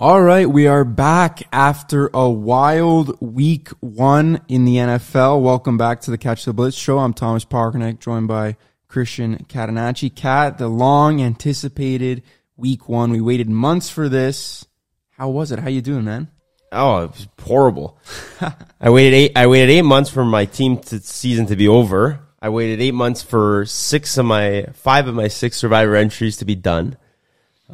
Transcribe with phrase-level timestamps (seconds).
[0.00, 5.42] All right, we are back after a wild week one in the NFL.
[5.42, 7.00] Welcome back to the Catch the Blitz show.
[7.00, 8.56] I'm Thomas Pocrnic, joined by
[8.86, 10.14] Christian Catenacci.
[10.14, 12.22] Cat, the long anticipated
[12.56, 13.10] week one.
[13.10, 14.64] We waited months for this.
[15.16, 15.58] How was it?
[15.58, 16.30] How you doing, man?
[16.70, 17.98] Oh, it was horrible.
[18.80, 19.32] I waited eight.
[19.34, 22.20] I waited eight months for my team to, season to be over.
[22.40, 26.44] I waited eight months for six of my five of my six survivor entries to
[26.44, 26.96] be done.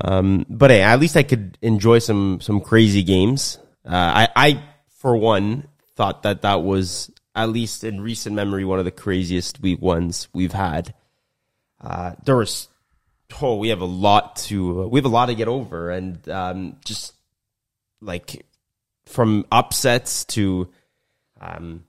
[0.00, 3.58] Um, but hey, at least I could enjoy some some crazy games.
[3.84, 3.90] Uh,
[4.26, 4.62] I, I
[4.98, 9.60] for one thought that that was at least in recent memory one of the craziest
[9.60, 10.94] week ones we've had.
[11.80, 12.68] Uh, there was
[13.40, 16.76] oh, we have a lot to we have a lot to get over, and um,
[16.84, 17.14] just
[18.00, 18.46] like
[19.06, 20.68] from upsets to
[21.40, 21.84] um,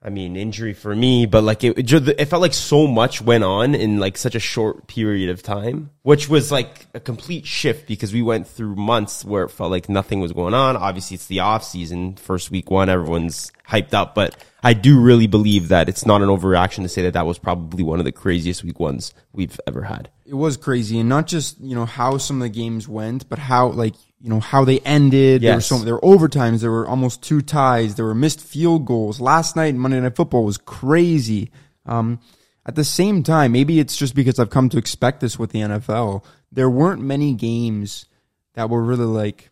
[0.00, 3.74] I mean, injury for me, but like it, it felt like so much went on
[3.74, 8.12] in like such a short period of time, which was like a complete shift because
[8.12, 10.76] we went through months where it felt like nothing was going on.
[10.76, 15.26] Obviously, it's the off season, first week one, everyone's hyped up, but I do really
[15.26, 18.12] believe that it's not an overreaction to say that that was probably one of the
[18.12, 20.10] craziest week ones we've ever had.
[20.24, 23.40] It was crazy, and not just you know how some of the games went, but
[23.40, 25.42] how like you know how they ended.
[25.42, 25.48] Yes.
[25.48, 26.60] There were some there were overtimes.
[26.60, 27.94] There were almost two ties.
[27.94, 29.20] There were missed field goals.
[29.20, 31.50] Last night Monday Night Football was crazy.
[31.86, 32.20] Um,
[32.66, 35.60] at the same time, maybe it's just because I've come to expect this with the
[35.60, 36.24] NFL.
[36.52, 38.06] There weren't many games
[38.54, 39.50] that were really like,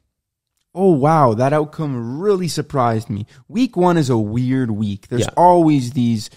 [0.74, 3.26] oh wow, that outcome really surprised me.
[3.48, 5.08] Week one is a weird week.
[5.08, 5.34] There's yeah.
[5.36, 6.28] always these.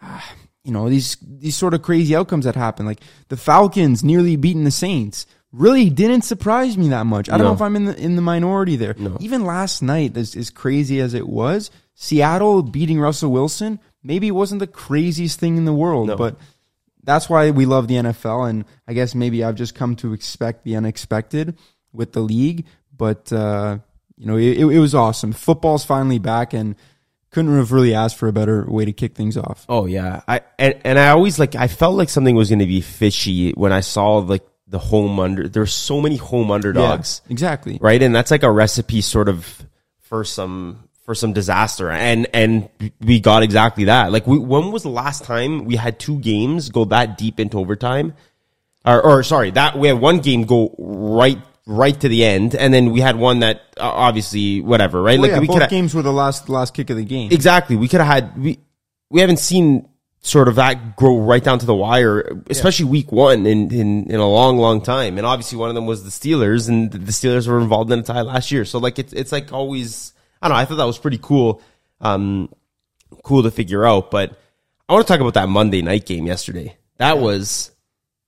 [0.00, 0.20] Uh,
[0.62, 4.64] you know these these sort of crazy outcomes that happen like the falcons nearly beating
[4.64, 5.24] the saints
[5.56, 7.28] really didn't surprise me that much.
[7.28, 7.48] I don't no.
[7.48, 8.94] know if I'm in the in the minority there.
[8.98, 9.16] No.
[9.20, 14.32] Even last night, as, as crazy as it was, Seattle beating Russell Wilson maybe it
[14.32, 16.16] wasn't the craziest thing in the world, no.
[16.16, 16.38] but
[17.02, 18.48] that's why we love the NFL.
[18.48, 21.58] And I guess maybe I've just come to expect the unexpected
[21.92, 22.66] with the league.
[22.96, 23.78] But uh,
[24.16, 25.32] you know, it, it was awesome.
[25.32, 26.76] Football's finally back, and
[27.30, 29.66] couldn't have really asked for a better way to kick things off.
[29.68, 32.66] Oh yeah, I and, and I always like I felt like something was going to
[32.66, 35.48] be fishy when I saw like the home under.
[35.48, 37.22] There's so many home underdogs.
[37.26, 37.78] Yeah, exactly.
[37.80, 39.64] Right, and that's like a recipe sort of
[40.00, 42.68] for some for some disaster, and and
[43.00, 44.12] we got exactly that.
[44.12, 47.58] Like, we, when was the last time we had two games go that deep into
[47.58, 48.14] overtime?
[48.84, 52.72] Or, or sorry, that we had one game go right right to the end, and
[52.72, 55.18] then we had one that uh, obviously whatever, right?
[55.18, 57.30] Well, like yeah, we both games were the last last kick of the game.
[57.32, 57.76] Exactly.
[57.76, 58.58] We could have had we
[59.10, 59.88] we haven't seen
[60.26, 62.90] sort of that grow right down to the wire, especially yeah.
[62.90, 65.18] week one in, in, in a long, long time.
[65.18, 68.02] And obviously one of them was the Steelers and the Steelers were involved in a
[68.02, 68.64] tie last year.
[68.64, 70.60] So like it's, it's like always, I don't know.
[70.60, 71.62] I thought that was pretty cool.
[72.00, 72.52] Um,
[73.22, 74.36] cool to figure out, but
[74.88, 76.76] I want to talk about that Monday night game yesterday.
[76.96, 77.22] That yeah.
[77.22, 77.70] was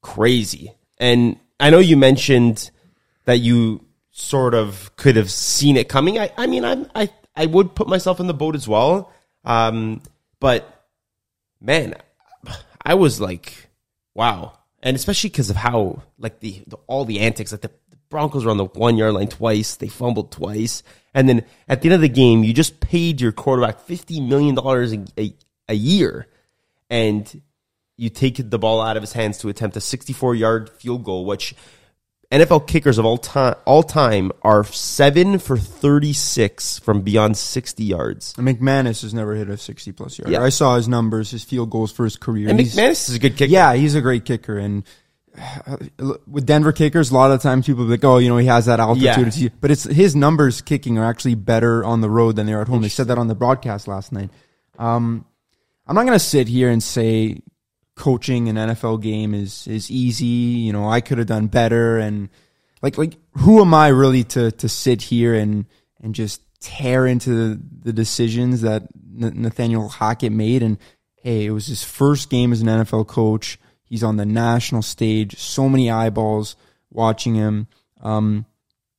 [0.00, 0.72] crazy.
[0.98, 2.70] And I know you mentioned
[3.24, 6.16] that you sort of could have seen it coming.
[6.16, 9.12] I, I mean, I, I, I would put myself in the boat as well.
[9.44, 10.00] Um,
[10.38, 10.77] but
[11.60, 11.94] man,
[12.84, 13.68] I was like,
[14.14, 14.58] wow.
[14.82, 18.44] And especially because of how, like, the, the, all the antics, like the, the Broncos
[18.44, 20.82] were on the one yard line twice, they fumbled twice.
[21.14, 24.56] And then at the end of the game, you just paid your quarterback $50 million
[24.58, 25.34] a, a,
[25.68, 26.26] a year.
[26.90, 27.42] And
[27.96, 31.26] you take the ball out of his hands to attempt a 64 yard field goal,
[31.26, 31.54] which
[32.30, 37.84] NFL kickers of all time all time are seven for thirty six from beyond sixty
[37.84, 38.34] yards.
[38.36, 40.30] And McManus has never hit a sixty plus yard.
[40.30, 40.42] Yeah.
[40.42, 42.50] I saw his numbers, his field goals for his career.
[42.50, 43.50] And he's, McManus is a good kicker.
[43.50, 44.58] Yeah, he's a great kicker.
[44.58, 44.84] And
[45.66, 45.76] uh,
[46.26, 48.78] with Denver kickers, a lot of times people like, oh, you know, he has that
[48.78, 49.34] altitude.
[49.34, 49.48] Yeah.
[49.60, 52.68] But it's his numbers kicking are actually better on the road than they are at
[52.68, 52.82] home.
[52.82, 54.30] They said that on the broadcast last night.
[54.78, 55.24] Um,
[55.86, 57.40] I'm not going to sit here and say
[57.98, 60.24] coaching an NFL game is is easy.
[60.24, 62.30] You know, I could have done better, and
[62.80, 65.66] like like who am I really to to sit here and
[66.00, 70.62] and just tear into the, the decisions that Nathaniel Hackett made?
[70.62, 70.78] And
[71.16, 73.58] hey, it was his first game as an NFL coach.
[73.84, 76.56] He's on the national stage, so many eyeballs
[76.90, 77.66] watching him.
[78.00, 78.46] Um,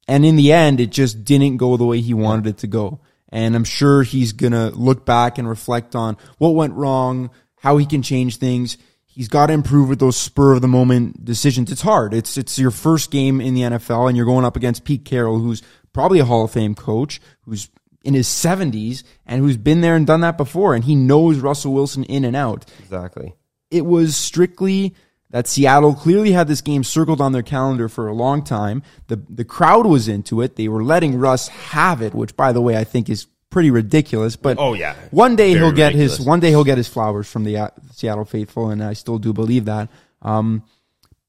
[0.07, 2.99] and in the end, it just didn't go the way he wanted it to go.
[3.31, 7.85] And I'm sure he's gonna look back and reflect on what went wrong, how he
[7.85, 8.77] can change things
[9.19, 11.69] he's got to improve with those spur of the moment decisions.
[11.69, 12.13] It's hard.
[12.13, 15.39] It's it's your first game in the NFL, and you're going up against Pete Carroll,
[15.39, 15.61] who's
[15.91, 17.69] probably a Hall of Fame coach, who's
[18.05, 21.73] in his 70s and who's been there and done that before, and he knows Russell
[21.73, 22.65] Wilson in and out.
[22.79, 23.33] Exactly.
[23.69, 24.95] It was strictly
[25.31, 28.83] that Seattle clearly had this game circled on their calendar for a long time.
[29.07, 30.55] The the crowd was into it.
[30.55, 34.35] They were letting Russ have it, which by the way I think is pretty ridiculous.
[34.35, 36.17] But oh yeah, one day Very he'll get ridiculous.
[36.17, 39.17] his one day he'll get his flowers from the uh, Seattle faithful, and I still
[39.17, 39.89] do believe that.
[40.21, 40.63] Um,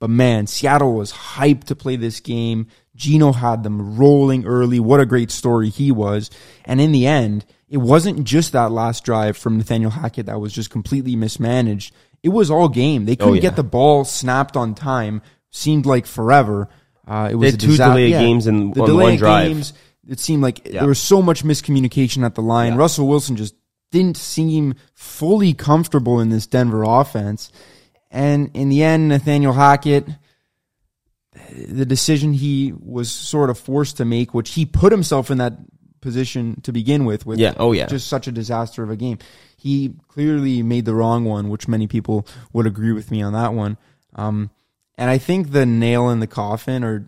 [0.01, 2.69] But man, Seattle was hyped to play this game.
[2.97, 4.81] Geno had them rolling early.
[4.81, 6.31] What a great story he was.
[6.65, 10.53] And in the end, it wasn't just that last drive from Nathaniel Hackett that was
[10.53, 11.95] just completely mismanaged.
[12.23, 13.05] It was all game.
[13.05, 13.43] They couldn't oh, yeah.
[13.43, 15.23] get the ball snapped on time.
[15.51, 16.69] Seemed like forever.
[17.07, 19.49] Uh, it was two delay yeah, games in the delay one drive.
[19.49, 19.73] Games,
[20.11, 20.81] it seemed like yeah.
[20.81, 22.75] there was so much miscommunication at the line.
[22.75, 23.55] Russell Wilson just
[23.93, 27.53] didn't seem fully comfortable in this Denver offense.
[28.11, 30.09] And in the end, Nathaniel Hackett,
[31.57, 35.55] the decision he was sort of forced to make, which he put himself in that
[36.01, 39.19] position to begin with, with yeah, oh yeah, just such a disaster of a game.
[39.57, 43.55] He clearly made the wrong one, which many people would agree with me on that
[43.55, 43.77] one.
[44.17, 44.51] Um,
[44.99, 47.07] and I think the nail in the coffin, or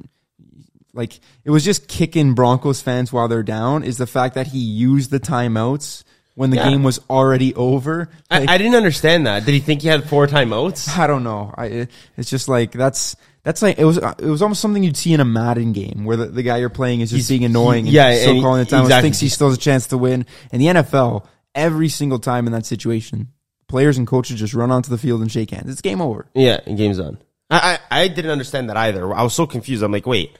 [0.94, 4.58] like it was just kicking Broncos fans while they're down, is the fact that he
[4.58, 6.04] used the timeouts
[6.34, 6.70] when the yeah.
[6.70, 8.08] game was already over.
[8.30, 9.44] Like, I, I, didn't understand that.
[9.44, 10.96] Did he think he had four timeouts?
[10.96, 11.52] I don't know.
[11.56, 13.98] I, it's just like that's that's like it was.
[13.98, 16.68] It was almost something you'd see in a Madden game where the, the guy you're
[16.68, 17.86] playing is just He's, being annoying.
[17.86, 18.82] He, and yeah, still calling the time.
[18.84, 19.02] Exactly.
[19.02, 20.26] Thinks he still has a chance to win.
[20.52, 23.28] In the NFL, every single time in that situation,
[23.68, 25.70] players and coaches just run onto the field and shake hands.
[25.70, 26.26] It's game over.
[26.34, 27.18] Yeah, and game's done.
[27.50, 29.12] I, I, I didn't understand that either.
[29.12, 29.82] I was so confused.
[29.82, 30.38] I'm like, wait.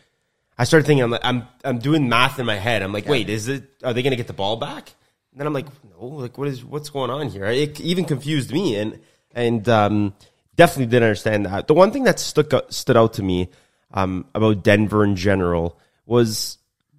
[0.58, 2.82] I started thinking, I'm like, I'm I'm doing math in my head.
[2.82, 3.64] I'm like, wait, is it?
[3.82, 4.92] Are they going to get the ball back?
[5.32, 7.46] And then I'm like, no, like what is what's going on here?
[7.46, 9.00] It even confused me, and
[9.34, 10.14] and um,
[10.56, 11.66] definitely didn't understand that.
[11.66, 13.48] The one thing that stuck out, stood out to me
[13.92, 16.58] um, about Denver in general was,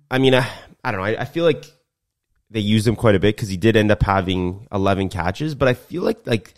[0.09, 0.47] I mean, I,
[0.83, 1.05] I don't know.
[1.05, 1.65] I, I feel like
[2.49, 5.67] they used him quite a bit because he did end up having 11 catches, but
[5.67, 6.53] I feel like like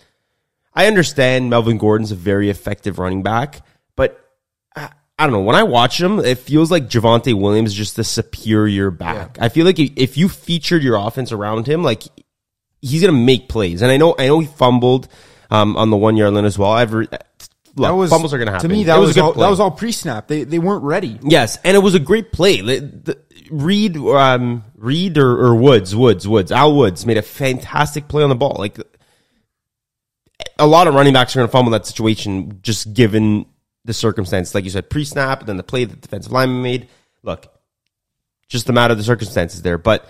[0.74, 3.62] I understand Melvin Gordon's a very effective running back,
[5.18, 5.42] I don't know.
[5.42, 9.38] When I watch him, it feels like Javonte Williams is just a superior back.
[9.38, 9.46] Yeah.
[9.46, 12.04] I feel like if you featured your offense around him, like
[12.82, 13.82] he's gonna make plays.
[13.82, 15.08] And I know, I know he fumbled
[15.50, 16.72] um, on the one yard line as well.
[16.72, 18.70] I've look, that was, fumbles are gonna happen.
[18.70, 20.28] To me, that was, was all, that was all pre snap.
[20.28, 21.18] They they weren't ready.
[21.24, 22.60] Yes, and it was a great play.
[22.60, 23.20] The, the,
[23.52, 28.30] Reed, um, Reed or, or Woods, Woods, Woods, Al Woods made a fantastic play on
[28.30, 28.56] the ball.
[28.58, 28.80] Like
[30.58, 33.46] a lot of running backs are gonna fumble that situation, just given
[33.86, 36.62] the circumstance, like you said, pre snap, and then the play that the defensive lineman
[36.62, 36.90] made.
[37.24, 37.48] Look,
[38.50, 39.78] just the matter of the circumstances there.
[39.78, 40.10] But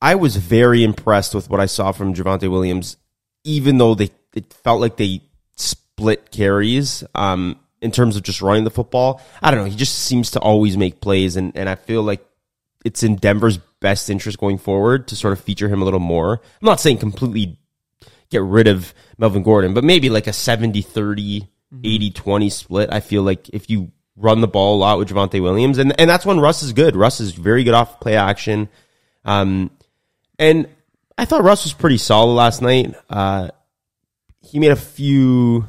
[0.00, 2.98] I was very impressed with what I saw from Javonte Williams,
[3.44, 5.22] even though they it felt like they
[5.56, 9.22] split carries um, in terms of just running the football.
[9.42, 9.70] I don't know.
[9.70, 12.24] He just seems to always make plays, and, and I feel like
[12.84, 16.34] it's in Denver's best interest going forward to sort of feature him a little more.
[16.34, 17.58] I'm not saying completely
[18.30, 22.92] get rid of Melvin Gordon, but maybe like a 70 30 80 20 split.
[22.92, 26.08] I feel like if you run the ball a lot with Javonte Williams, and, and
[26.08, 26.96] that's when Russ is good.
[26.96, 28.68] Russ is very good off play action.
[29.24, 29.70] Um,
[30.38, 30.68] and
[31.18, 32.94] I thought Russ was pretty solid last night.
[33.10, 33.48] Uh,
[34.40, 35.66] he made a few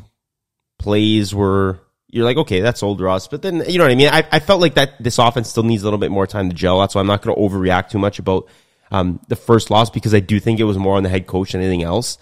[0.77, 1.79] plays where
[2.09, 3.27] you're like, okay, that's old Russ.
[3.27, 4.09] But then, you know what I mean?
[4.09, 6.55] I, I felt like that this offense still needs a little bit more time to
[6.55, 6.79] gel.
[6.79, 8.47] That's why I'm not going to overreact too much about
[8.91, 11.51] um, the first loss because I do think it was more on the head coach
[11.51, 12.17] than anything else.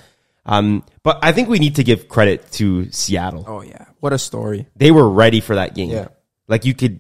[0.46, 3.46] Um, but I think we need to give credit to Seattle.
[3.48, 4.68] Oh yeah, what a story!
[4.76, 5.90] They were ready for that game.
[5.90, 6.10] Yeah,
[6.48, 7.00] like you could.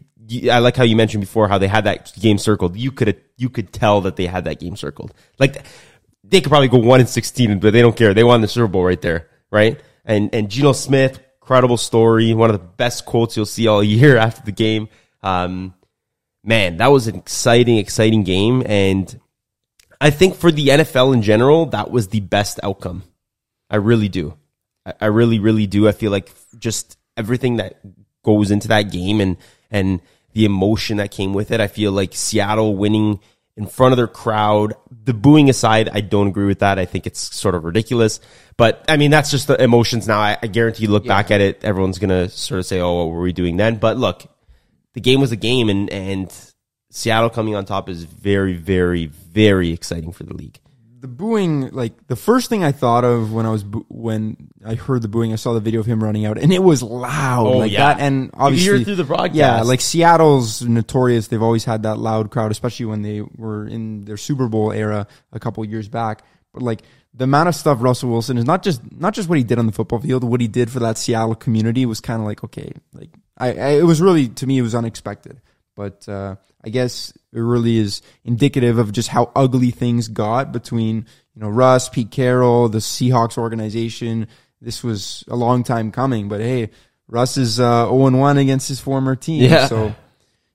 [0.51, 2.75] I like how you mentioned before how they had that game circled.
[2.75, 5.13] You could you could tell that they had that game circled.
[5.37, 5.63] Like
[6.23, 8.15] they could probably go one and sixteen, but they don't care.
[8.15, 9.79] They won the Super Bowl right there, right?
[10.03, 14.17] And and Geno Smith, credible story, one of the best quotes you'll see all year
[14.27, 14.89] after the game.
[15.21, 15.75] Um,
[16.43, 19.19] man, that was an exciting, exciting game, and
[20.01, 23.03] I think for the NFL in general, that was the best outcome
[23.75, 24.37] I really do.
[24.85, 25.85] I, I really, really do.
[25.85, 27.81] I feel like just everything that
[28.23, 29.35] goes into that game and
[29.69, 29.99] and
[30.31, 31.59] the emotion that came with it.
[31.59, 33.19] I feel like Seattle winning
[33.57, 34.75] in front of their crowd.
[35.03, 36.79] The booing aside, I don't agree with that.
[36.79, 38.21] I think it's sort of ridiculous.
[38.55, 40.19] But I mean, that's just the emotions now.
[40.19, 41.17] I, I guarantee you look yeah.
[41.17, 43.97] back at it, everyone's gonna sort of say, "Oh, what were we doing then?" But
[43.97, 44.25] look,
[44.93, 46.33] the game was a game, and and
[46.91, 50.59] Seattle coming on top is very, very, very exciting for the league
[51.05, 54.73] the booing, like the first thing I thought of when I was bo- when I
[54.73, 57.45] heard the booing, I saw the video of him running out, and it was loud
[57.45, 57.93] oh, like yeah.
[57.93, 58.01] that.
[58.01, 59.35] And obviously, you hear through the broadcast.
[59.35, 61.27] Yeah, like Seattle's notorious.
[61.27, 65.05] They've always had that loud crowd, especially when they were in their Super Bowl era
[65.31, 66.23] a couple years back.
[66.51, 66.81] But like
[67.13, 69.67] the amount of stuff Russell Wilson is not just not just what he did on
[69.67, 72.71] the football field, what he did for that Seattle community was kind of like okay,
[72.93, 75.39] like I, I, it was really to me it was unexpected.
[75.75, 81.05] But uh, I guess it really is indicative of just how ugly things got between
[81.35, 84.27] you know Russ, Pete Carroll, the Seahawks organization.
[84.61, 86.69] This was a long time coming, but hey,
[87.07, 89.43] Russ is uh, 0 1 against his former team.
[89.43, 89.67] Yeah.
[89.67, 89.93] So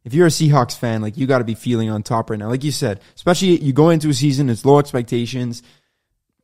[0.05, 2.49] if you're a Seahawks fan, like you got to be feeling on top right now.
[2.49, 5.63] Like you said, especially you go into a season, it's low expectations.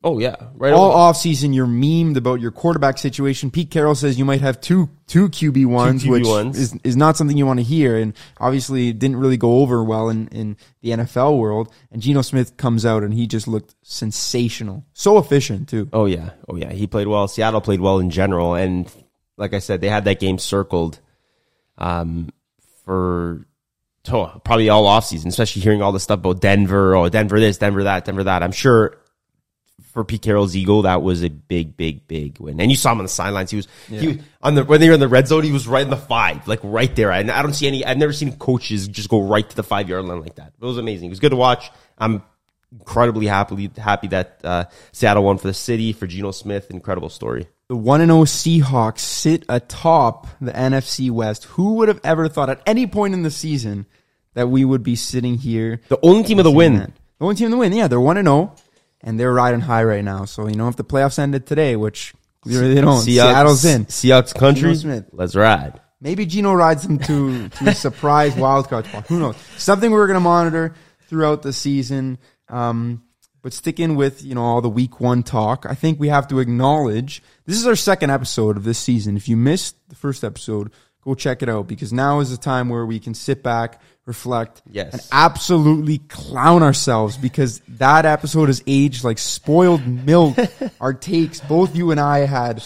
[0.07, 0.73] Oh yeah, right.
[0.73, 3.51] All off season, you're memed about your quarterback situation.
[3.51, 6.57] Pete Carroll says you might have two two QB ones, QB which ones.
[6.57, 9.83] is is not something you want to hear, and obviously it didn't really go over
[9.83, 11.75] well in in the NFL world.
[11.91, 15.89] And Geno Smith comes out and he just looked sensational, so efficient too.
[15.93, 16.73] Oh yeah, oh yeah.
[16.73, 17.27] He played well.
[17.27, 18.89] Seattle played well in general, and
[19.37, 21.01] like I said, they had that game circled,
[21.79, 22.31] um,
[22.85, 23.45] for
[24.13, 26.95] oh, probably all offseason, especially hearing all the stuff about Denver.
[26.95, 28.45] Oh, Denver this, Denver that, Denver that.
[28.45, 28.99] I'm sure
[29.97, 32.61] for Pete Carroll's Eagle, that was a big, big, big win.
[32.61, 33.50] And you saw him on the sidelines.
[33.50, 35.43] He was, he was on the when they were in the red zone.
[35.43, 37.11] He was right in the five, like right there.
[37.12, 37.83] And I don't see any.
[37.83, 40.53] I've never seen coaches just go right to the five yard line like that.
[40.61, 41.07] It was amazing.
[41.07, 41.71] It was good to watch.
[41.97, 42.23] I'm
[42.71, 46.71] incredibly happy happy that uh, Seattle won for the city for Geno Smith.
[46.71, 47.49] Incredible story.
[47.69, 51.45] The one and zero Seahawks sit atop the NFC West.
[51.45, 53.87] Who would have ever thought at any point in the season
[54.35, 55.81] that we would be sitting here?
[55.88, 56.76] The only team of the win.
[56.76, 56.93] that?
[57.19, 57.73] The only team in the win.
[57.73, 58.55] Yeah, they're one and zero,
[59.03, 60.25] and they're riding high right now.
[60.25, 63.87] So you know, if the playoffs ended today, which they don't, Seattle's in.
[63.87, 64.62] Seahawks country.
[64.62, 65.07] Geno Smith.
[65.12, 65.81] Let's ride.
[66.00, 69.07] Maybe Geno rides them to, to a surprise wild card spot.
[69.07, 69.37] Who knows?
[69.57, 70.75] Something we're going to monitor
[71.09, 72.19] throughout the season.
[72.49, 73.03] Um,
[73.43, 76.41] but sticking with you know all the week one talk, I think we have to
[76.41, 79.17] acknowledge this is our second episode of this season.
[79.17, 80.73] If you missed the first episode,
[81.03, 84.63] go check it out because now is the time where we can sit back, reflect,
[84.71, 84.93] Yes.
[84.93, 90.37] and absolutely clown ourselves because that episode has aged like spoiled milk.
[90.81, 92.63] our takes, both you and I had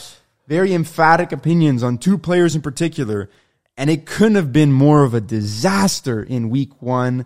[0.46, 3.30] very emphatic opinions on two players in particular,
[3.76, 7.24] and it couldn't have been more of a disaster in week one.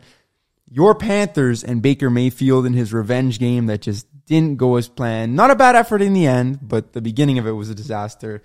[0.70, 5.36] Your Panthers and Baker Mayfield in his revenge game that just didn't go as planned.
[5.36, 8.42] Not a bad effort in the end, but the beginning of it was a disaster.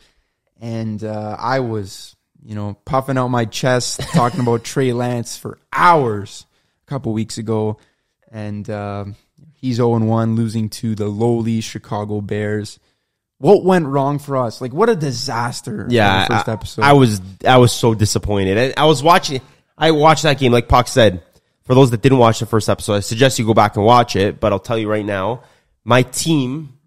[0.60, 5.60] And uh, I was, you know, puffing out my chest talking about Trey Lance for
[5.74, 6.46] hours
[6.86, 7.77] a couple weeks ago.
[8.31, 9.05] And uh,
[9.53, 12.79] he's 0 1, losing to the lowly Chicago Bears.
[13.39, 14.60] What went wrong for us?
[14.62, 15.88] Like, what a disaster!
[15.89, 16.81] Yeah, first I, episode.
[16.81, 18.58] I was I was so disappointed.
[18.58, 19.41] And I was watching.
[19.77, 21.24] I watched that game, like Puck said.
[21.63, 24.15] For those that didn't watch the first episode, I suggest you go back and watch
[24.15, 24.39] it.
[24.39, 25.43] But I'll tell you right now,
[25.84, 26.77] my team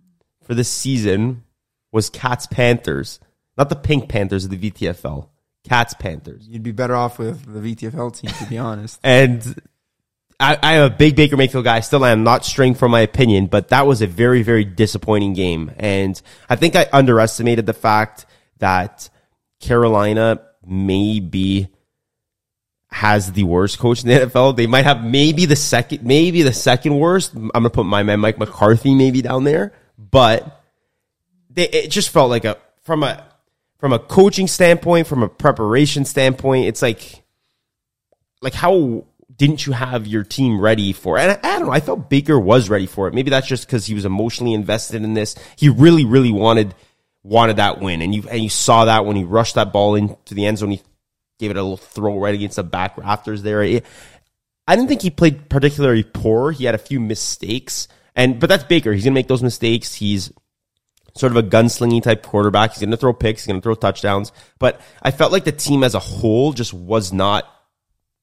[0.42, 1.44] for this season
[1.92, 3.20] was Cats Panthers,
[3.56, 5.28] not the Pink Panthers of the VTFL.
[5.68, 6.46] Cats Panthers.
[6.46, 9.00] You'd be better off with the VTFL team, to be honest.
[9.04, 9.60] And
[10.40, 11.80] I, I am a big Baker Mayfield guy.
[11.80, 15.34] Still, I am, not straying from my opinion, but that was a very, very disappointing
[15.34, 15.70] game.
[15.78, 18.26] And I think I underestimated the fact
[18.58, 19.08] that
[19.60, 21.68] Carolina maybe
[22.90, 24.56] has the worst coach in the NFL.
[24.56, 27.34] They might have maybe the second, maybe the second worst.
[27.34, 30.62] I'm gonna put my man Mike McCarthy maybe down there, but
[31.50, 33.31] they, it just felt like a from a
[33.82, 37.24] from a coaching standpoint, from a preparation standpoint, it's like
[38.40, 41.22] like how didn't you have your team ready for it?
[41.22, 41.72] And I, I don't know.
[41.72, 43.14] I felt Baker was ready for it.
[43.14, 45.34] Maybe that's just because he was emotionally invested in this.
[45.56, 46.76] He really, really wanted
[47.24, 50.32] wanted that win, and you and you saw that when he rushed that ball into
[50.32, 50.70] the end zone.
[50.70, 50.82] He
[51.40, 53.64] gave it a little throw right against the back rafters there.
[53.64, 53.84] It-
[54.68, 56.52] I didn't think he played particularly poor.
[56.52, 58.92] He had a few mistakes, and but that's Baker.
[58.92, 59.92] He's gonna make those mistakes.
[59.92, 60.32] He's
[61.14, 62.72] sort of a gunslinging type quarterback.
[62.72, 63.42] He's going to throw picks.
[63.42, 64.32] He's going to throw touchdowns.
[64.58, 67.48] But I felt like the team as a whole just was not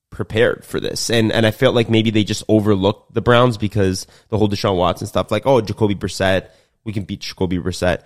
[0.10, 1.10] prepared for this.
[1.10, 4.76] And and I felt like maybe they just overlooked the Browns because the whole Deshaun
[4.78, 6.50] Watson stuff, like, oh, Jacoby Brissett,
[6.84, 8.02] we can beat Jacoby Brissett.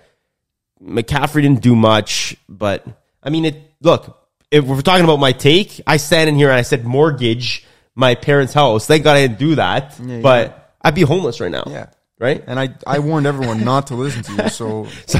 [0.82, 2.86] McCaffrey didn't do much, but
[3.22, 3.56] I mean, it.
[3.80, 4.18] Look,
[4.50, 8.14] if we're talking about my take, I stand in here and I said mortgage my
[8.14, 8.86] parents' house.
[8.86, 10.58] Thank God I didn't do that, Yeah, but yeah.
[10.82, 11.64] I'd be homeless right now.
[11.66, 11.86] Yeah.
[12.18, 12.42] Right.
[12.46, 14.48] And I, I warned everyone not to listen to you.
[14.48, 15.18] So, So-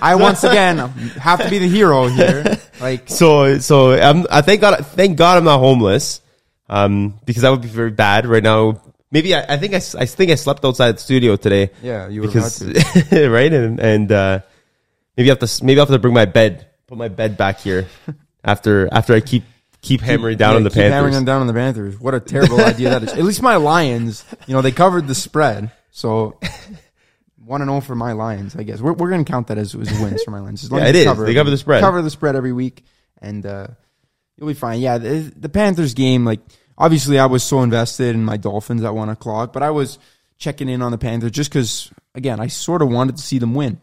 [0.00, 2.58] I, I once again have to be the hero here.
[2.80, 6.20] Like, So so I'm, I thank God thank God I'm not homeless,
[6.68, 8.80] um, because that would be very bad right now.
[9.10, 11.70] Maybe I, I think I, I think I slept outside the studio today.
[11.82, 12.62] Yeah, you were because
[13.12, 14.40] right and and uh,
[15.16, 17.60] maybe I have to maybe I have to bring my bed, put my bed back
[17.60, 17.86] here
[18.42, 19.44] after after I keep
[19.82, 22.00] keep hammering down yeah, on the keep hammering them down on the Panthers.
[22.00, 23.12] What a terrible idea that is.
[23.12, 25.70] At least my Lions, you know, they covered the spread.
[25.92, 26.40] So,
[27.36, 28.56] one and zero for my Lions.
[28.56, 30.64] I guess we're we're gonna count that as, as wins for my Lions.
[30.64, 31.04] As long Yeah, as it is.
[31.04, 31.80] Cover, They cover the spread.
[31.80, 32.84] Cover the spread every week,
[33.20, 33.68] and uh,
[34.36, 34.80] you'll be fine.
[34.80, 36.24] Yeah, the, the Panthers game.
[36.24, 36.40] Like,
[36.76, 39.98] obviously, I was so invested in my Dolphins at one o'clock, but I was
[40.38, 43.54] checking in on the Panthers just because, again, I sort of wanted to see them
[43.54, 43.80] win.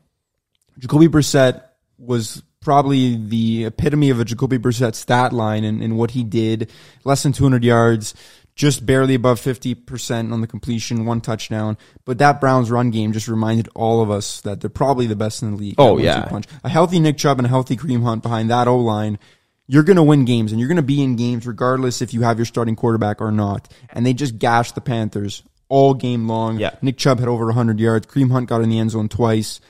[0.80, 1.64] Jacoby Brissett
[1.98, 6.72] was probably the epitome of a Jacoby Brissett stat line in, in what he did.
[7.06, 8.14] Less than 200 yards,
[8.60, 11.78] just barely above 50% on the completion, one touchdown.
[12.04, 15.42] But that Browns run game just reminded all of us that they're probably the best
[15.42, 15.76] in the league.
[15.78, 16.26] Oh, yeah.
[16.26, 16.46] Punch.
[16.66, 19.18] A healthy Nick Chubb and a healthy Kareem Hunt behind that O line.
[19.66, 22.24] You're going to win games and you're going to be in games regardless if you
[22.24, 23.72] have your starting quarterback or not.
[23.92, 26.60] And they just gashed the Panthers all game long.
[26.60, 26.72] Yeah.
[26.82, 28.08] Nick Chubb had over 100 yards.
[28.08, 29.62] Kareem Hunt got in the end zone twice.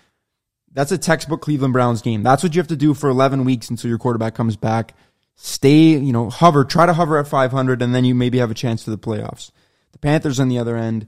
[0.71, 2.23] That's a textbook Cleveland Browns game.
[2.23, 4.95] That's what you have to do for 11 weeks until your quarterback comes back.
[5.41, 8.55] Stay, you know, hover, try to hover at 500, and then you maybe have a
[8.55, 9.51] chance to the playoffs.
[9.93, 11.07] The Panthers on the other end,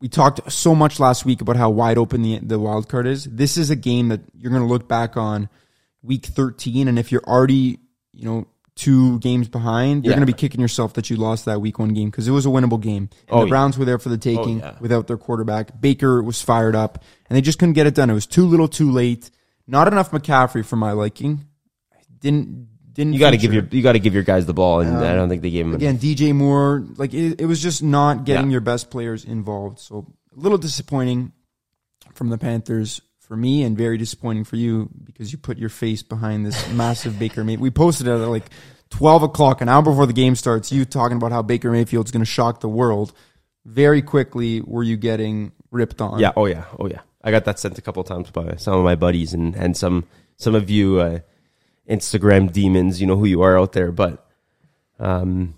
[0.00, 3.24] we talked so much last week about how wide open the, the wild card is.
[3.24, 5.48] This is a game that you're going to look back on
[6.02, 7.78] week 13, and if you're already,
[8.12, 10.16] you know, two games behind, you're Yeah.
[10.16, 12.46] going to be kicking yourself that you lost that week one game because it was
[12.46, 13.10] a winnable game.
[13.28, 13.50] And Oh, the yeah.
[13.50, 14.74] Browns were there for the oh, taking yeah.
[14.80, 15.80] without their quarterback.
[15.80, 18.10] Baker was fired up, and they just couldn't get it done.
[18.10, 19.30] It was too little, too late.
[19.68, 21.44] Not enough McCaffrey for my liking.
[22.20, 24.80] Didn't didn't You got to give your you got to give your guys the ball,
[24.80, 25.74] and I don't think they gave him.
[25.74, 28.52] Again, DJ Moore, like it, it was just not getting Yeah.
[28.52, 29.78] your best players involved.
[29.78, 31.32] So a little disappointing
[32.14, 36.02] from the Panthers for me, and very disappointing for you because you put your face
[36.02, 37.62] behind this massive Baker Mayfield.
[37.62, 38.46] We posted it at like
[38.90, 40.72] twelve o'clock, an hour before the game starts.
[40.72, 43.12] You talking about how Baker Mayfield's going to shock the world.
[43.64, 46.18] Very quickly, were you getting ripped on?
[46.18, 46.32] Yeah.
[46.36, 46.64] Oh yeah.
[46.80, 47.00] Oh yeah.
[47.22, 49.76] I got that sent a couple of times by some of my buddies and and
[49.76, 50.04] some
[50.36, 51.18] some of you uh,
[51.88, 53.00] Instagram demons.
[53.00, 54.26] You know who you are out there, but
[54.98, 55.54] um,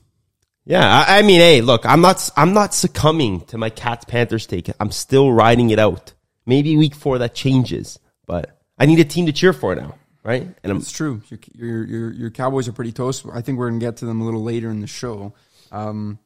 [0.64, 1.04] yeah.
[1.06, 4.70] I, I mean, hey, look, I'm not I'm not succumbing to my Cats Panthers take.
[4.78, 6.12] I'm still riding it out.
[6.46, 9.94] Maybe week four that changes, but I need a team to cheer for now,
[10.24, 10.42] right?
[10.62, 11.22] And I'm It's true.
[11.28, 13.24] Your, your your your Cowboys are pretty toast.
[13.32, 15.34] I think we're gonna get to them a little later in the show.
[15.70, 16.18] Um,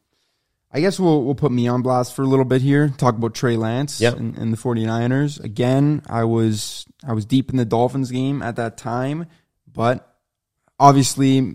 [0.73, 2.88] I guess we'll we'll put me on blast for a little bit here.
[2.96, 4.16] Talk about Trey Lance Yep.
[4.16, 5.42] and, and the 49ers.
[5.42, 9.26] Again, I was I was deep in the Dolphins game at that time,
[9.74, 10.16] but
[10.78, 11.54] obviously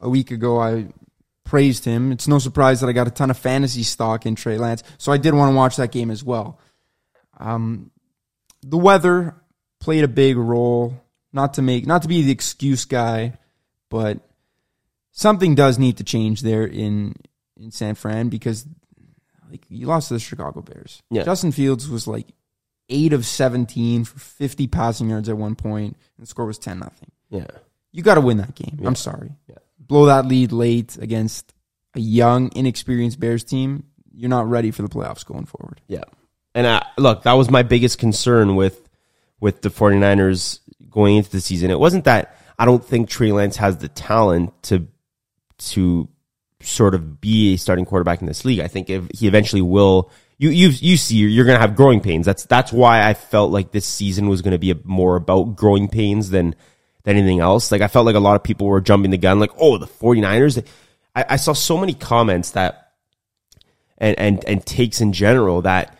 [0.00, 0.88] a week ago I
[1.44, 2.10] praised him.
[2.12, 5.12] It's no surprise that I got a ton of fantasy stock in Trey Lance, so
[5.12, 6.58] I did want to watch that game as well.
[7.38, 7.90] Um,
[8.62, 9.36] the weather
[9.80, 11.00] played a big role.
[11.32, 13.38] Not to make, not to be the excuse guy,
[13.88, 14.18] but
[15.12, 17.14] something does need to change there in
[17.56, 18.66] in San Fran because
[19.50, 21.02] like you lost to the Chicago Bears.
[21.10, 21.22] Yeah.
[21.22, 22.26] Justin Fields was like
[22.88, 26.78] eight of seventeen for fifty passing yards at one point, and the score was ten
[26.78, 27.10] nothing.
[27.30, 27.46] Yeah.
[27.92, 28.80] You got to win that game.
[28.84, 29.32] I'm sorry.
[29.48, 29.56] Yeah.
[29.78, 31.52] Blow that lead late against
[31.94, 33.84] a young, inexperienced Bears team.
[34.12, 35.80] You're not ready for the playoffs going forward.
[35.88, 36.04] Yeah.
[36.54, 38.88] And I, look, that was my biggest concern with
[39.40, 41.70] with the 49ers going into the season.
[41.70, 44.86] It wasn't that I don't think Trey Lance has the talent to
[45.58, 46.08] to
[46.62, 48.60] sort of be a starting quarterback in this league.
[48.60, 52.00] I think if he eventually will you you you see you're going to have growing
[52.00, 52.26] pains.
[52.26, 55.56] That's that's why I felt like this season was going to be a, more about
[55.56, 56.54] growing pains than
[57.04, 57.70] than anything else.
[57.72, 59.86] Like I felt like a lot of people were jumping the gun like, "Oh, the
[59.86, 60.64] 49ers."
[61.14, 62.92] I, I saw so many comments that
[63.98, 65.96] and and and takes in general that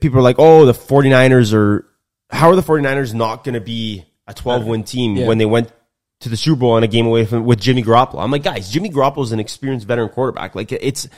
[0.00, 1.84] people are like, oh, the 49ers are,
[2.30, 5.26] how are the 49ers not going to be a 12 win team Yeah.
[5.26, 5.72] when they went
[6.20, 8.22] to the Super Bowl on a game away from, with Jimmy Garoppolo?
[8.22, 10.54] I'm like, guys, Jimmy Garoppolo is an experienced veteran quarterback.
[10.54, 11.08] Like, it's,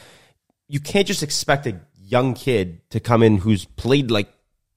[0.66, 4.33] you can't just expect a young kid to come in who's played like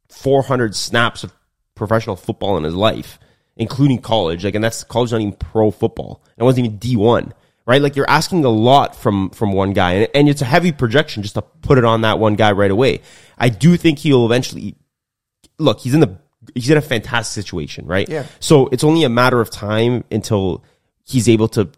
[0.09, 1.31] 400 snaps of
[1.73, 3.19] professional football in his life,
[3.57, 4.45] including college.
[4.45, 6.23] Like, and that's college, not even pro football.
[6.37, 7.31] It wasn't even D1,
[7.65, 7.81] right?
[7.81, 11.23] Like, you're asking a lot from, from one guy, and, and it's a heavy projection
[11.23, 13.01] just to put it on that one guy right away.
[13.37, 14.75] I do think he'll eventually
[15.59, 15.79] look.
[15.79, 16.17] He's in the
[16.53, 18.07] he's in a fantastic situation, right?
[18.07, 18.25] Yeah.
[18.39, 20.63] So it's only a matter of time until
[21.03, 21.69] he's able to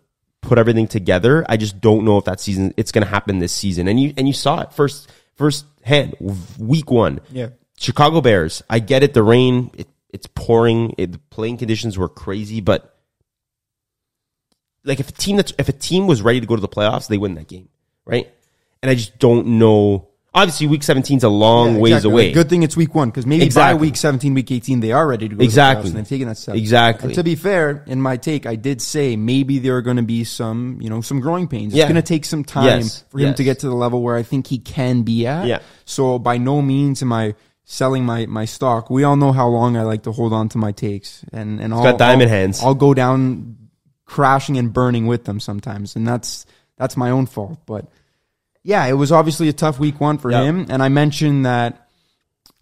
[0.42, 1.46] put everything together.
[1.50, 3.88] I just don't know if that season it's going to happen this season.
[3.88, 6.16] And you and you saw it first first hand
[6.58, 7.20] week one.
[7.32, 7.50] Yeah.
[7.78, 8.64] Chicago Bears.
[8.70, 9.14] I get it.
[9.14, 9.72] The rain.
[9.74, 10.94] It, it's pouring.
[10.98, 12.96] It, the playing conditions were crazy, but
[14.84, 17.08] like if a team that's if a team was ready to go to the playoffs,
[17.08, 17.70] they win that game,
[18.06, 18.30] right?
[18.82, 20.08] And I just don't know.
[20.32, 22.12] Obviously, week 17 is a long Yeah, ways exactly.
[22.12, 22.26] away.
[22.28, 25.06] Like, good thing it's week one because maybe by week 17, week 18, they are
[25.08, 25.90] ready to go Exactly.
[25.90, 26.56] to the playoffs and they've taken that step.
[26.56, 27.08] Exactly.
[27.08, 30.04] And to be fair, in my take, I did say maybe there are going to
[30.04, 31.74] be some, you know, some growing pains.
[31.74, 33.04] It's going to take some time Yes.
[33.10, 33.38] for him Yes.
[33.38, 35.48] to get to the level where I think he can be at.
[35.48, 35.60] Yeah.
[35.86, 37.34] So by no means am I
[37.72, 38.90] selling my, my stock.
[38.90, 41.72] We all know how long I like to hold on to my takes and, and
[41.72, 42.64] I'll, got diamond I'll- hands.
[42.64, 43.58] I'll go down
[44.06, 45.96] crashing and burning with them sometimes.
[45.96, 47.60] And that's, that's my own fault.
[47.68, 47.86] But
[48.64, 50.46] yeah, it was obviously a tough week one for Yeah.
[50.46, 50.66] him.
[50.68, 51.88] And I mentioned that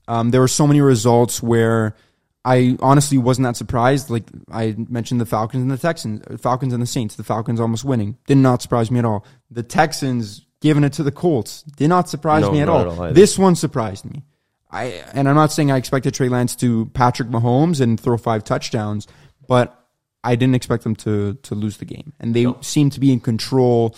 [0.09, 1.95] um, there were so many results where
[2.43, 4.09] I honestly wasn't that surprised.
[4.09, 7.15] Like I mentioned, the Falcons and the Texans, Falcons and the Saints.
[7.15, 9.25] The Falcons almost winning did not surprise me at all.
[9.51, 12.81] The Texans giving it to the Colts did not surprise No, me at all.
[12.81, 13.13] at all either.
[13.13, 14.25] this one surprised me.
[14.69, 18.43] I and I'm not saying I expected Trey Lance to Patrick Mahomes and throw five
[18.43, 19.07] touchdowns,
[19.47, 19.87] but
[20.23, 23.19] I didn't expect them to to lose the game, and they seemed to be in
[23.19, 23.95] control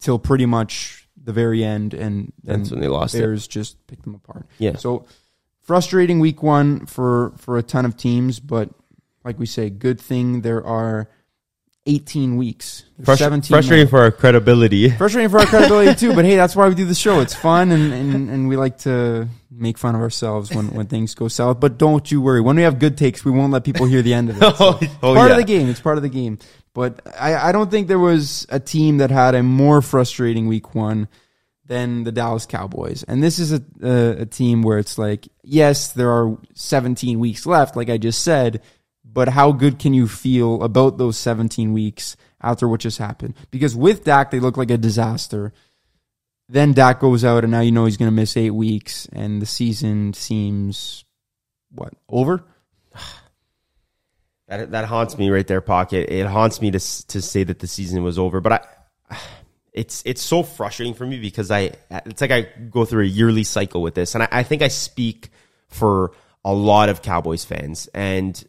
[0.00, 3.20] till pretty much the very end, and That's when they lost it.
[3.20, 4.46] Bears just picked them apart.
[4.58, 4.76] Yeah.
[4.76, 5.06] So
[5.60, 8.70] frustrating week one for for a ton of teams, but
[9.24, 11.08] like we say, good thing there are
[11.86, 12.84] 18 weeks.
[13.02, 14.88] Frust- 17 frustrating for our credibility.
[14.96, 17.20] Frustrating for our credibility too, but hey, that's why we do the show.
[17.20, 21.14] It's fun and, and, and we like to make fun of ourselves when, when things
[21.14, 21.60] go south.
[21.60, 22.40] But don't you worry.
[22.40, 24.44] When we have good takes, we won't let people hear the end of it.
[24.54, 25.36] So oh, oh part yeah.
[25.36, 25.68] of the game.
[25.68, 26.38] It's part of the game.
[26.74, 30.74] But I, I don't think there was a team that had a more frustrating week
[30.74, 31.08] one
[31.66, 33.04] than the Dallas Cowboys.
[33.04, 37.46] And this is a, a, a team where it's like, yes, there are 17 weeks
[37.46, 38.62] left, like I just said,
[39.14, 43.34] but how good can you feel about those 17 weeks after what just happened?
[43.52, 45.52] Because with Dak, they look like a disaster.
[46.48, 49.40] Then Dak goes out, and now you know he's going to miss eight weeks, and
[49.40, 51.04] the season seems
[51.70, 52.44] what over.
[54.46, 56.12] That that haunts me right there, pocket.
[56.12, 58.52] It haunts me to to say that the season was over, but
[59.10, 59.16] I
[59.72, 63.42] it's it's so frustrating for me because I it's like I go through a yearly
[63.44, 65.30] cycle with this, and I, I think I speak
[65.68, 66.12] for
[66.44, 68.44] a lot of Cowboys fans, and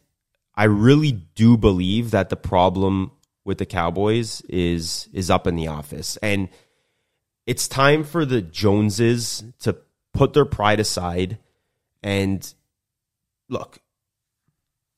[0.56, 3.12] I really do believe that the problem
[3.44, 6.48] with the Cowboys is is up in the office, and
[7.46, 9.76] it's time for the Joneses to
[10.12, 11.38] put their pride aside
[12.02, 12.54] and
[13.48, 13.78] look.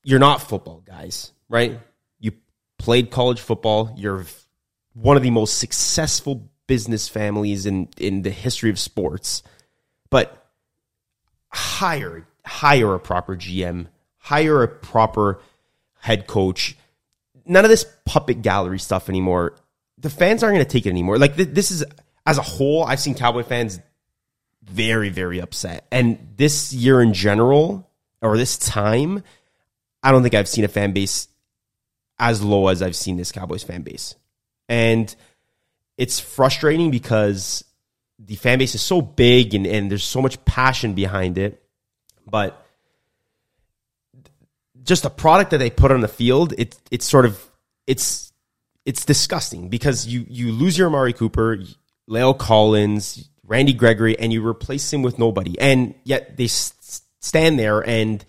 [0.03, 1.79] You're not football guys, right?
[2.19, 2.33] You
[2.79, 3.93] played college football.
[3.97, 4.25] You're
[4.95, 9.43] one of the most successful business families in in the history of sports.
[10.09, 10.47] But
[11.49, 15.41] hire hire a proper GM, hire a proper
[16.09, 16.77] head coach.
[17.45, 19.55] None of this puppet gallery stuff anymore.
[19.99, 21.19] The fans aren't going to take it anymore.
[21.19, 21.85] Like th- this is
[22.27, 23.79] as a whole, I've seen Cowboy fans
[24.63, 25.87] very very upset.
[25.93, 27.89] And this year in general
[28.23, 29.23] or this time,
[30.03, 31.29] I don't think I've seen a fan base
[32.19, 34.15] as low as I've seen this Cowboys fan base.
[34.69, 35.15] And
[35.99, 37.65] it's frustrating because
[38.19, 41.63] the fan base is so big and, and there's so much passion behind it.
[42.27, 42.65] But
[44.89, 47.39] just the product that they put on the field, it, it's sort of
[47.87, 48.33] it's
[48.87, 51.59] it's disgusting because you you lose your Amari Cooper,
[52.09, 57.87] La'el Collins, Randy Gregory, and you replace him with nobody, and yet they stand there
[57.87, 58.25] and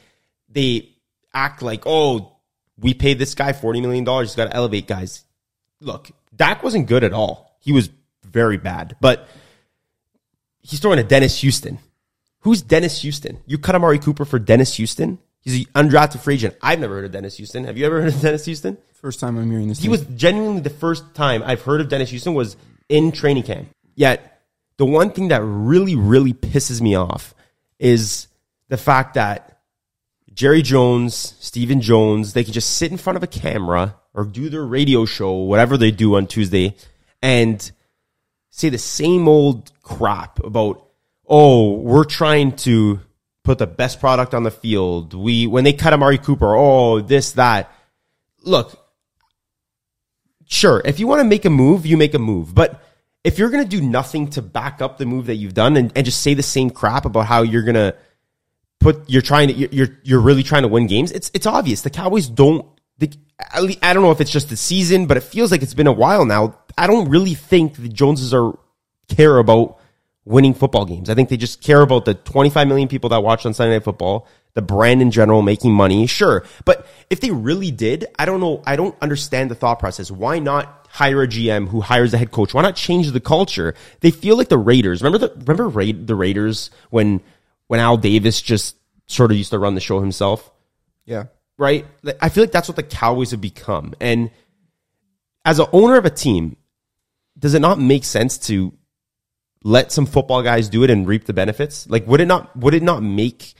[0.50, 0.90] they
[1.34, 2.36] act like, oh,
[2.78, 4.30] we paid this guy forty million dollars.
[4.30, 5.24] He's got to elevate guys.
[5.80, 7.58] Look, Dak wasn't good at all.
[7.62, 7.90] He was
[8.26, 8.98] very bad.
[9.00, 9.30] But
[10.62, 11.80] he's throwing a Dennis Houston.
[12.42, 13.40] Who's Dennis Houston?
[13.46, 15.20] You cut Amari Cooper for Dennis Houston?
[15.42, 16.56] He's an undrafted free agent.
[16.62, 17.64] I've never heard of Dennis Houston.
[17.64, 18.78] Have you ever heard of Dennis Houston?
[18.94, 19.80] First time I'm hearing this.
[19.80, 19.92] He name.
[19.92, 22.58] was genuinely the first time I've heard of Dennis Houston was
[22.90, 23.70] in training camp.
[23.96, 24.42] Yet
[24.78, 27.34] the one thing that really, really pisses me off
[27.80, 28.28] is
[28.68, 29.60] the fact that
[30.34, 34.50] Jerry Jones, Stephen Jones, they can just sit in front of a camera or do
[34.50, 36.76] their radio show, whatever they do on Tuesday,
[37.22, 37.72] and
[38.50, 40.86] say the same old crap about,
[41.28, 43.00] oh, we're trying to
[43.50, 45.16] put the best product on the field.
[45.16, 47.72] We when they cut Amari Cooper, oh, this, that.
[48.44, 48.80] Look,
[50.46, 52.54] sure, if you want to make a move, you make a move.
[52.54, 52.80] But
[53.24, 56.06] if you're gonna do nothing to back up the move that you've done and, and
[56.06, 57.96] just say the same crap about how you're gonna
[58.80, 61.82] put you're trying to you're you're really trying to win games, it's it's obvious.
[61.82, 62.68] The Cowboys don't
[63.00, 63.12] the,
[63.82, 65.92] I don't know if it's just the season, but it feels like it's been a
[65.92, 66.60] while now.
[66.78, 68.60] I don't really think the Joneses are
[69.08, 69.79] care about
[70.30, 71.10] winning football games.
[71.10, 73.84] I think they just care about the 25 million people that watch on Sunday Night
[73.84, 76.06] Football, the brand in general, making money.
[76.08, 76.46] Sure.
[76.66, 78.62] But if they really did, I don't know.
[78.66, 80.12] I don't understand the thought process.
[80.12, 82.54] Why not hire a GM who hires a head coach?
[82.54, 83.74] Why not change the culture?
[84.02, 85.02] They feel like the Raiders.
[85.02, 87.22] Remember the, remember Ra- the Raiders when,
[87.68, 88.76] when Al Davis just
[89.08, 90.52] sort of used to run the show himself?
[91.06, 91.26] Yeah
[91.60, 91.86] right?
[92.22, 93.94] I feel like that's what the Cowboys have become.
[94.00, 94.32] And
[95.46, 96.56] as an owner of a team,
[97.38, 98.74] does it not make sense to
[99.64, 101.90] let some football guys do it and reap the benefits?
[101.90, 102.56] Like, would it not?
[102.58, 103.54] Would it not make?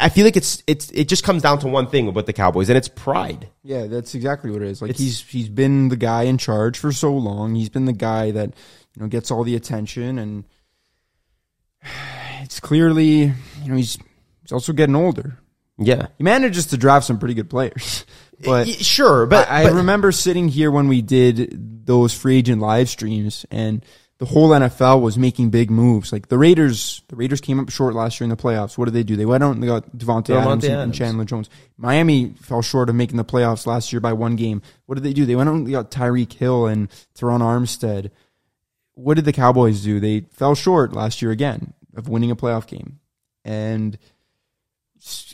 [0.00, 2.68] I feel like it's it's it just comes down to one thing with the Cowboys,
[2.68, 3.48] and it's pride.
[3.62, 4.82] Yeah, that's exactly what it is.
[4.82, 7.54] Like it's, he's he's been the guy in charge for so long.
[7.54, 8.54] He's been the guy that
[8.94, 10.44] you know gets all the attention, and
[12.42, 13.98] it's clearly you know he's
[14.42, 15.38] he's also getting older.
[15.78, 18.04] Yeah, he manages to draft some pretty good players.
[18.44, 22.60] But sure, but I, I but, remember sitting here when we did those free agent
[22.60, 23.84] live streams, and
[24.18, 26.12] the whole NFL was making big moves.
[26.12, 28.78] Like the Raiders, the Raiders came up short last year in the playoffs.
[28.78, 29.16] What did they do?
[29.16, 31.50] They went out and they got Davante Adams, Adams, and Chandler Jones.
[31.76, 34.62] Miami fell short of making the playoffs last year by one game.
[34.86, 35.26] What did they do?
[35.26, 38.10] They went out and they got Tyreek Hill and Terron Armstead.
[38.94, 39.98] What did the Cowboys do?
[39.98, 43.00] They fell short last year again of winning a playoff game,
[43.44, 43.98] and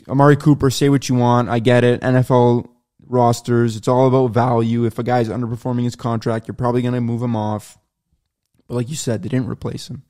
[0.07, 1.49] Amari Cooper, say what you want.
[1.49, 2.01] I get it.
[2.01, 2.67] NFL
[3.07, 4.85] rosters, it's all about value.
[4.85, 7.77] If a guy's underperforming his contract, you're probably going to move him off.
[8.71, 10.03] But like you said, they didn't replace him.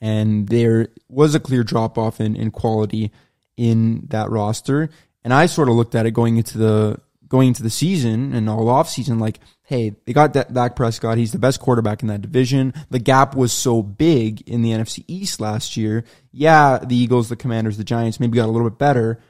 [0.00, 3.12] And there was a clear drop off in, in quality
[3.58, 4.88] in that roster.
[5.22, 8.48] And I sort of looked at it going into the going into the season and
[8.48, 11.18] all off season, like, hey, they got that Dak Prescott.
[11.18, 12.72] He's the best quarterback in that division.
[12.88, 16.04] The gap was so big in the NFC East last year.
[16.32, 19.20] Yeah, the Eagles, the Commanders, the Giants maybe got a little bit better,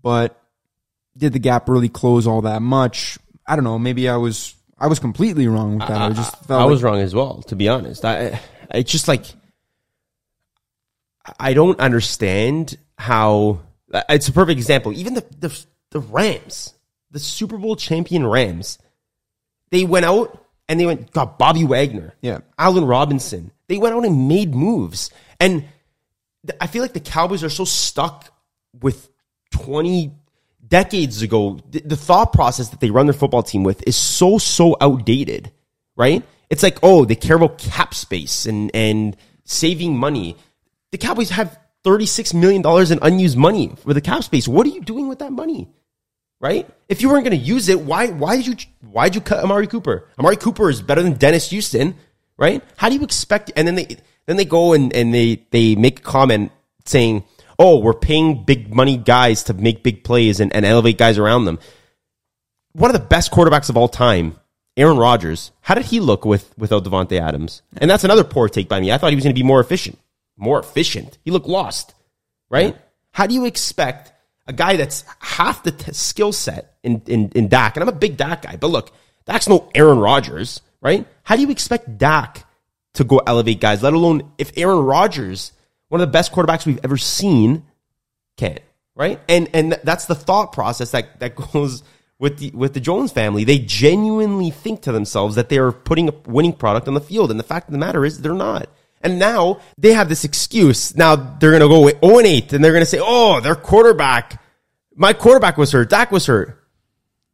[0.00, 0.42] but
[1.14, 3.18] did the gap really close all that much?
[3.46, 3.78] I don't know.
[3.78, 4.54] Maybe I was
[4.84, 5.98] I was completely wrong with that.
[5.98, 7.40] I, I just felt I was wrong as well.
[7.44, 8.38] To be honest, I
[8.70, 9.24] it's just like
[11.38, 13.60] I don't understand how.
[14.10, 14.92] It's a perfect example.
[14.92, 16.74] Even the the, the Rams,
[17.10, 18.78] the Super Bowl champion Rams,
[19.70, 23.52] they went out and they went got Bobby Wagner, yeah, Allen Robinson.
[23.68, 25.64] They went out and made moves, and
[26.60, 28.28] I feel like the Cowboys are so stuck
[28.82, 29.08] with
[29.50, 30.12] twenty
[30.66, 31.60] decades ago.
[31.70, 35.50] The, the thought process that they run their football team with is so so outdated,
[35.96, 36.22] right?
[36.50, 40.36] It's like oh, they care about cap space and and saving money.
[40.92, 44.46] The Cowboys have thirty six million dollars in unused money for the cap space.
[44.46, 45.68] What are you doing with that money?
[46.44, 46.68] right?
[46.90, 48.56] If you weren't going to use it, why why did you
[48.92, 50.06] why did you cut Amari Cooper?
[50.18, 51.96] Amari Cooper is better than Dennis Houston,
[52.36, 52.62] right?
[52.76, 53.50] How do you expect?
[53.56, 53.96] And then they
[54.26, 56.52] then they go and and they they make a comment
[56.84, 57.24] saying,
[57.58, 61.44] "Oh, we're paying big money guys to make big plays and, and elevate guys around
[61.44, 61.58] them."
[62.72, 64.36] One of the best quarterbacks of all time,
[64.76, 65.52] Aaron Rodgers.
[65.60, 67.62] How did he look with without Davante Adams?
[67.76, 68.90] And that's another poor take by me.
[68.90, 69.98] I thought he was going to be more efficient.
[70.36, 71.18] More efficient.
[71.24, 71.94] He looked lost,
[72.50, 72.74] right?
[72.74, 72.80] Yeah.
[73.12, 74.12] How do you expect
[74.46, 77.76] a guy that's half the t- skill set in, in, in Dak.
[77.76, 78.92] And I'm a big Dak guy, but look,
[79.26, 81.06] Dak's no Aaron Rodgers, right?
[81.22, 82.46] How do you expect Dak
[82.94, 85.52] to go elevate guys, let alone if Aaron Rodgers,
[85.94, 87.62] one of the best quarterbacks we've ever seen,
[88.36, 88.58] can't,
[88.96, 89.20] right?
[89.28, 91.84] And, and that's the thought process that, that goes
[92.18, 93.44] with the, with the Jones family.
[93.44, 97.30] They genuinely think to themselves that they are putting a winning product on the field.
[97.30, 98.68] And the fact of the matter is they're not.
[99.02, 100.96] And now they have this excuse.
[100.96, 103.54] Now they're going to go 0 and 8 and they're going to say, oh, their
[103.54, 104.42] quarterback,
[104.96, 105.90] my quarterback was hurt.
[105.90, 106.60] Dak was hurt.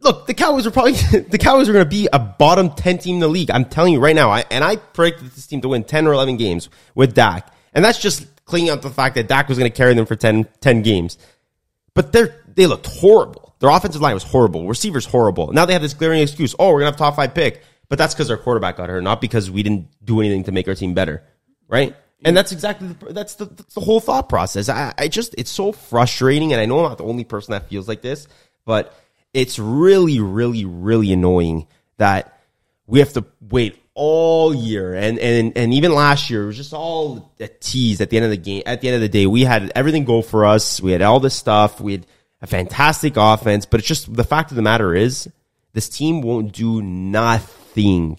[0.01, 0.93] Look, the Cowboys are probably,
[1.31, 3.51] the Cowboys are going to be a bottom 10 team in the league.
[3.51, 4.29] I'm telling you right now.
[4.29, 7.51] I, and I predicted this team to win 10 or 11 games with Dak.
[7.73, 10.07] And that's just clinging up to the fact that Dak was going to carry them
[10.07, 11.17] for 10, 10 games.
[11.95, 13.55] But they're, they looked horrible.
[13.61, 14.69] Their offensive line was horrible.
[14.69, 15.53] Receivers horrible.
[15.53, 16.55] Now they have this glaring excuse.
[16.59, 17.63] Oh, we're going to have top five pick.
[17.89, 20.69] But that's because our quarterback got hurt, not because we didn't do anything to make
[20.69, 21.25] our team better
[21.71, 21.97] right?
[22.23, 24.69] And that's exactly the, that's the, that's the whole thought process.
[24.69, 27.71] I, I just it's so frustrating, and I know I'm not the only person that
[27.71, 28.29] feels like this,
[28.67, 28.95] but
[29.33, 32.39] it's really, really, really annoying that
[32.87, 36.73] we have to wait all year and and and even last year it was just
[36.73, 38.63] all a tease at the end of the game.
[38.65, 40.81] At the end of the day, we had everything go for us.
[40.81, 41.83] We had all this stuff.
[41.83, 42.07] We had
[42.41, 45.29] a fantastic offense, but it's just the fact of the matter is
[45.75, 48.19] this team won't do nothing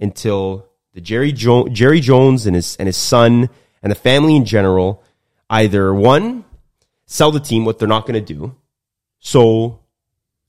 [0.00, 3.50] until the Jerry, jo- Jerry Jones and his, and his son
[3.82, 5.04] and the family in general
[5.50, 6.46] either one,
[7.04, 8.56] sell the team, what they're not going to do.
[9.18, 9.80] So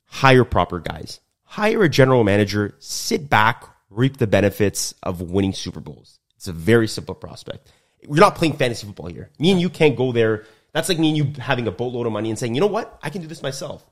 [0.06, 5.80] hire proper guys, hire a general manager, sit back, reap the benefits of winning Super
[5.80, 6.20] Bowls.
[6.36, 7.72] It's a very simple prospect.
[8.08, 9.30] We're not playing fantasy football here.
[9.40, 10.46] Me and you can't go there.
[10.74, 12.98] That's like me and you having a boatload of money and saying, you know what?
[13.04, 13.84] I can do this myself.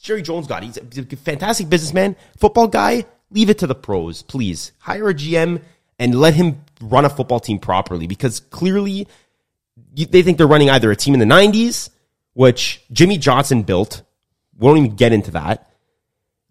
[0.00, 0.78] Jerry Jones got it.
[0.94, 3.04] He's a fantastic businessman, football guy.
[3.30, 4.72] Leave it to the pros, please.
[4.78, 5.62] Hire a GM
[5.98, 9.08] and let him run a football team properly because clearly
[9.94, 11.90] they think they're running either a team in the 90s,
[12.34, 14.02] which Jimmy Johnson built.
[14.56, 15.67] We won't even get into that.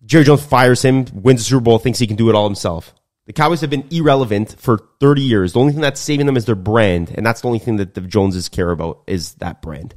[0.08, 2.96] Jerry Jones fires him, wins the Super Bowl, thinks he can do it all himself.
[3.26, 5.54] The Cowboys have been irrelevant for 30 years.
[5.54, 7.94] The only thing that's saving them is their brand, and that's the only thing that
[7.94, 9.96] the Joneses care about is that brand.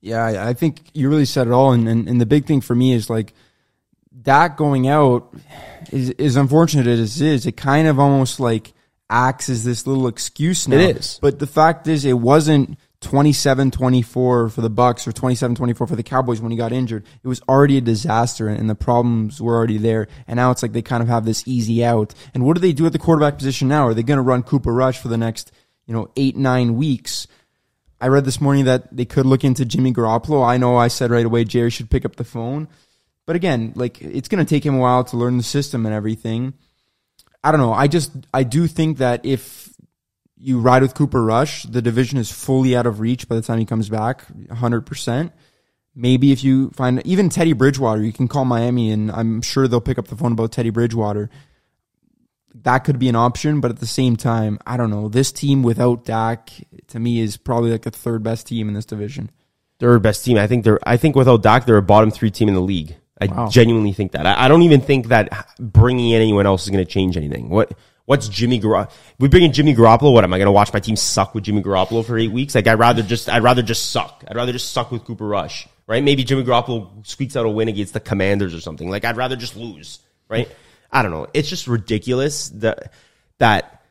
[0.00, 1.72] Yeah, I think you really said it all.
[1.72, 3.34] And, and, and the big thing for me is like
[4.22, 5.34] Dak going out
[5.90, 8.72] is as unfortunate as it is, it kind of almost like
[9.10, 10.76] acts as this little excuse now.
[10.76, 11.18] It is.
[11.20, 16.40] But the fact is it wasn't 27-24 for the Bucks or 27-24 for the Cowboys
[16.40, 17.04] when he got injured.
[17.22, 20.08] It was already a disaster and the problems were already there.
[20.26, 22.14] And now it's like they kind of have this easy out.
[22.32, 23.86] And what do they do at the quarterback position now?
[23.86, 25.52] Are they going to run Cooper Rush for the next,
[25.86, 27.26] you know, eight, nine weeks?
[28.00, 30.44] I read this morning that they could look into Jimmy Garoppolo.
[30.44, 32.68] I know I said right away Jerry should pick up the phone.
[33.26, 35.94] But again, like it's going to take him a while to learn the system and
[35.94, 36.54] everything.
[37.42, 37.72] I don't know.
[37.72, 39.73] I just I do think that if
[40.44, 43.58] you ride with Cooper Rush, the division is fully out of reach by the time
[43.58, 45.32] he comes back, 100%.
[45.94, 49.80] Maybe if you find even Teddy Bridgewater, you can call Miami and I'm sure they'll
[49.80, 51.30] pick up the phone about Teddy Bridgewater.
[52.56, 55.08] That could be an option, but at the same time, I don't know.
[55.08, 56.50] This team without Dak
[56.88, 59.30] to me is probably like the third best team in this division.
[59.78, 60.36] Third best team.
[60.36, 62.96] I think they're I think without Dak, they're a bottom 3 team in the league.
[63.18, 63.48] I wow.
[63.48, 64.26] genuinely think that.
[64.26, 67.48] I, I, don't even think that bringing in anyone else is going to change anything.
[67.48, 67.72] What
[68.06, 68.92] What's Jimmy Garoppolo?
[69.18, 70.12] We bring in Jimmy Garoppolo.
[70.12, 72.54] What am I going to watch my team suck with Jimmy Garoppolo for eight weeks?
[72.54, 74.24] Like I'd rather just I'd rather just suck.
[74.28, 76.02] I'd rather just suck with Cooper Rush, right?
[76.02, 78.90] Maybe Jimmy Garoppolo squeaks out a win against the Commanders or something.
[78.90, 80.48] Like I'd rather just lose, right?
[80.92, 81.28] I don't know.
[81.32, 82.92] It's just ridiculous that
[83.38, 83.82] that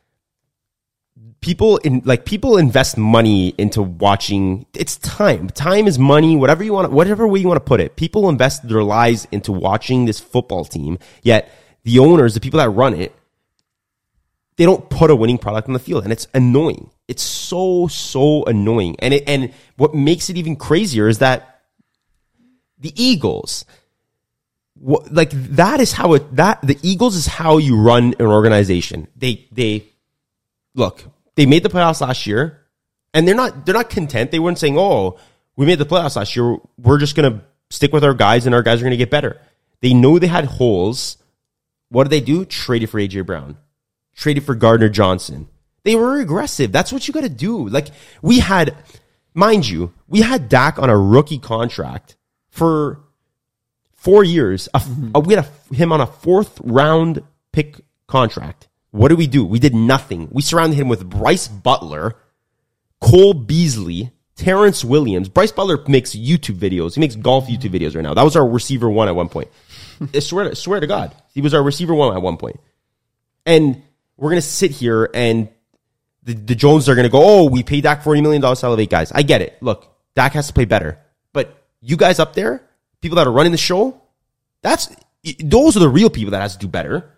[1.40, 6.72] people in like people invest money into watching it's time time is money whatever you
[6.72, 10.18] want whatever way you want to put it people invest their lives into watching this
[10.18, 13.14] football team yet the owners the people that run it
[14.56, 18.44] they don't put a winning product on the field and it's annoying it's so so
[18.44, 21.62] annoying and it and what makes it even crazier is that
[22.78, 23.64] the eagles
[24.74, 29.08] what, like that is how it that the eagles is how you run an organization
[29.16, 29.84] they they
[30.74, 32.60] look they made the playoffs last year,
[33.12, 34.30] and they're not they're not content.
[34.30, 35.18] They weren't saying, "Oh,
[35.56, 36.56] we made the playoffs last year.
[36.78, 39.40] We're just gonna stick with our guys, and our guys are gonna get better."
[39.80, 41.18] They know they had holes.
[41.88, 42.44] What did they do?
[42.44, 43.56] Traded for AJ Brown,
[44.14, 45.48] traded for Gardner Johnson.
[45.82, 46.72] They were aggressive.
[46.72, 47.68] That's what you got to do.
[47.68, 47.88] Like
[48.22, 48.74] we had,
[49.34, 52.16] mind you, we had Dak on a rookie contract
[52.48, 53.00] for
[53.92, 54.68] four years.
[54.74, 55.10] A, mm-hmm.
[55.14, 57.22] a, we had a, him on a fourth round
[57.52, 58.68] pick contract.
[58.90, 59.44] What did we do?
[59.44, 60.28] We did nothing.
[60.30, 62.14] We surrounded him with Brice Butler,
[63.00, 65.28] Cole Beasley, Terrance Williams.
[65.28, 66.94] Brice Butler makes YouTube videos.
[66.94, 68.14] He makes golf YouTube videos right now.
[68.14, 69.48] That was our receiver one at one point.
[70.14, 72.60] I swear, to, swear to God, he was our receiver one at one point.
[73.46, 73.82] And
[74.16, 75.48] we're gonna sit here and
[76.22, 78.90] the, the Jones are gonna go, oh, we paid Dak forty million dollars to elevate
[78.90, 79.12] guys.
[79.12, 79.56] I get it.
[79.60, 80.98] Look, Dak has to play better,
[81.32, 82.62] but you guys up there,
[83.00, 84.00] people that are running the show,
[84.62, 84.94] that's
[85.42, 87.10] those are the real people that has to do better.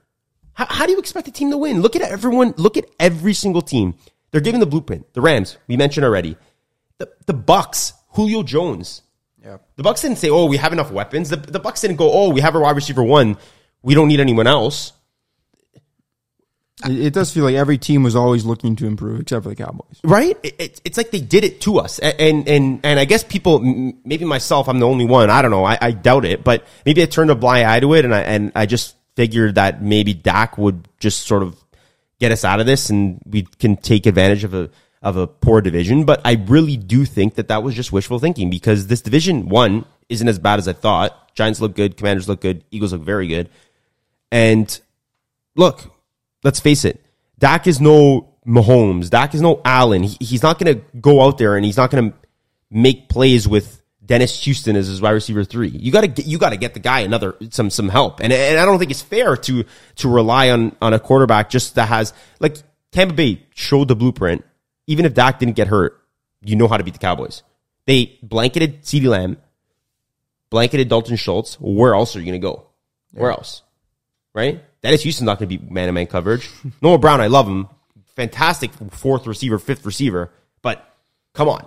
[0.54, 1.82] How, how do you expect a team to win?
[1.82, 2.54] Look at everyone.
[2.56, 3.94] Look at every single team.
[4.30, 5.12] They're giving the blueprint.
[5.12, 6.36] The Rams, we mentioned already.
[6.98, 9.02] The the Bucs, Julio Jones.
[9.42, 9.58] Yeah.
[9.76, 12.30] The Bucs didn't say, "Oh, we have enough weapons." The the Bucs didn't go, "Oh,
[12.30, 13.36] we have a wide receiver one.
[13.82, 14.92] We don't need anyone else."
[16.84, 19.98] It, does feel like every team was always looking to improve, except for the Cowboys.
[20.04, 20.36] Right?
[20.42, 23.60] It, it, it's like they did it to us, and and and I guess people,
[23.60, 25.30] maybe myself, I'm the only one.
[25.30, 25.64] I don't know.
[25.64, 28.20] I, I doubt it, but maybe I turned a blind eye to it, and I
[28.20, 31.56] and I just figured that maybe Dak would just sort of
[32.20, 34.70] get us out of this and we can take advantage of a
[35.02, 36.04] of a poor division.
[36.04, 39.84] But I really do think that that was just wishful thinking because this division one
[40.08, 41.34] isn't as bad as I thought.
[41.34, 43.50] Giants look good, Commanders look good, Eagles look very good,
[44.32, 44.80] and
[45.54, 45.90] look,
[46.44, 47.04] let's face it,
[47.38, 50.04] Dak is no Mahomes, Dak is no Allen.
[50.04, 52.16] He, he's not going to go out there and he's not going to
[52.70, 55.68] make plays with Dennis Houston as his wide receiver three.
[55.68, 58.20] You gotta get, you gotta get the guy another, some, some help.
[58.20, 59.64] And, and I don't think it's fair to,
[59.96, 62.56] to rely on, on a quarterback just that has, like,
[62.92, 64.44] Tampa Bay showed the blueprint.
[64.86, 66.00] Even if Dak didn't get hurt,
[66.40, 67.42] you know how to beat the Cowboys.
[67.86, 69.38] They blanketed CeeDee Lamb,
[70.50, 71.56] blanketed Dalton Schultz.
[71.60, 72.68] Where else are you gonna go?
[73.12, 73.62] Where else?
[74.34, 74.62] Right?
[74.86, 76.48] Dennis Houston's not gonna be man to man coverage.
[76.80, 77.66] Noah Brown, I love him.
[78.14, 80.30] Fantastic fourth receiver, fifth receiver.
[80.62, 80.88] But
[81.34, 81.66] come on.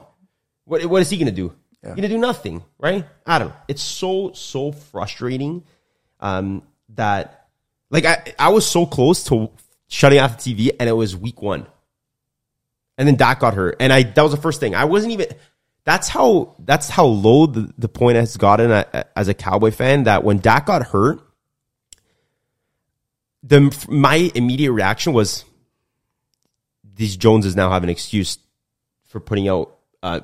[0.64, 1.54] What, what is he gonna do?
[1.84, 1.90] Yeah.
[1.90, 3.06] You're gonna do nothing, right?
[3.26, 3.56] I don't know.
[3.68, 5.66] It's so so frustrating
[6.22, 6.64] um,
[6.96, 7.50] that
[7.90, 9.52] like I I was so close to
[9.90, 11.68] shutting off the TV, and it was week one,
[12.98, 14.76] and then Dak got hurt, and I that was the first thing.
[14.76, 15.28] I wasn't even.
[15.84, 18.72] That's how that's how low the, the point has gotten
[19.14, 20.04] as a Cowboy fan.
[20.04, 21.20] That when Dak got hurt,
[23.44, 25.46] the my immediate reaction was,
[26.84, 28.38] these Joneses now have an excuse
[29.06, 30.24] for putting out a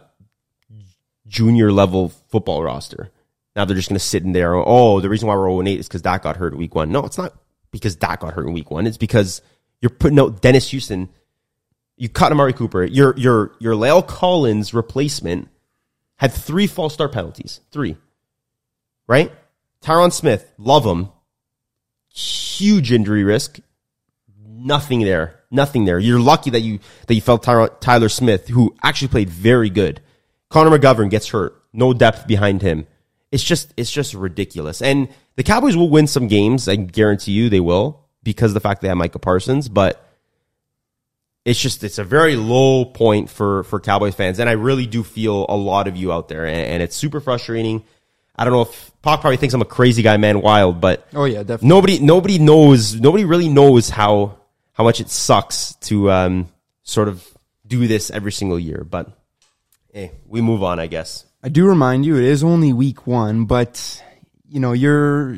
[1.28, 3.12] junior level football roster.
[3.56, 4.54] Now they're just going to sit in there.
[4.56, 6.92] Oh, the reason why we're 0 8 is because Dak got hurt in week one.
[6.92, 7.34] No, it's not
[7.72, 8.86] because Dak got hurt in week one.
[8.86, 9.42] It's because
[9.82, 11.10] you're putting out Dennis Houston.
[11.98, 12.84] You cut Amari Cooper.
[12.84, 15.48] Your, your, your La'el Collins replacement
[16.18, 17.62] had three false start penalties.
[17.72, 17.96] Three.
[19.08, 19.32] Right?
[19.82, 21.10] Tyron Smith, love him.
[22.16, 23.60] Huge injury risk.
[24.48, 25.42] Nothing there.
[25.52, 26.00] Nothing there.
[26.00, 30.02] You're lucky that you, that you felt Tyler Smith, who actually played very good.
[30.50, 31.62] Connor McGovern gets hurt.
[31.74, 32.88] No depth behind him.
[33.32, 34.82] It's just it's just ridiculous.
[34.82, 36.70] And the Cowboys will win some games.
[36.70, 39.68] I guarantee you they will because the fact they have Micah Parsons.
[39.68, 40.02] But
[41.44, 45.04] it's just it's a very low point for for Cowboys fans, and I really do
[45.04, 47.84] feel a lot of you out there, and, and it's super frustrating.
[48.38, 51.26] I don't know if Pac probably thinks I'm a crazy guy, man, wild, but oh
[51.26, 51.68] yeah, definitely.
[51.68, 54.38] Nobody nobody knows nobody really knows how
[54.74, 56.50] how much it sucks to um,
[56.84, 57.26] sort of
[57.66, 59.10] do this every single year, but
[59.94, 61.26] hey, we move on, I guess.
[61.42, 64.04] I do remind you, it is only week one, but
[64.50, 65.36] you know, you're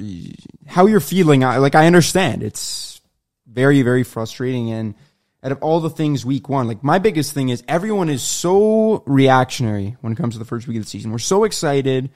[0.65, 1.43] how you're feeling.
[1.43, 3.01] I, like I understand, it's
[3.45, 4.71] very, very frustrating.
[4.71, 4.95] And
[5.43, 9.03] out of all the things week one, like my biggest thing is everyone is so
[9.05, 11.11] reactionary when it comes to the first week of the season.
[11.11, 12.09] We're so excited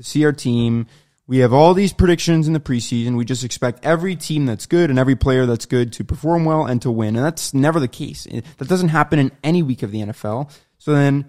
[0.00, 0.86] to see our team.
[1.26, 3.16] We have all these predictions in the preseason.
[3.16, 6.64] We just expect every team that's good and every player that's good to perform well
[6.64, 7.16] and to win.
[7.16, 8.24] And that's never the case.
[8.24, 10.50] That doesn't happen in any week of the NFL.
[10.78, 11.26] So then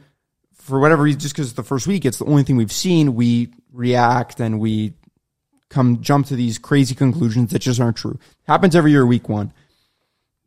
[0.53, 3.13] for whatever reason, just because it's the first week, it's the only thing we've seen.
[3.13, 4.93] We react and we
[5.69, 8.17] come jump to these crazy conclusions that just aren't true.
[8.47, 9.53] Happens every year, week one.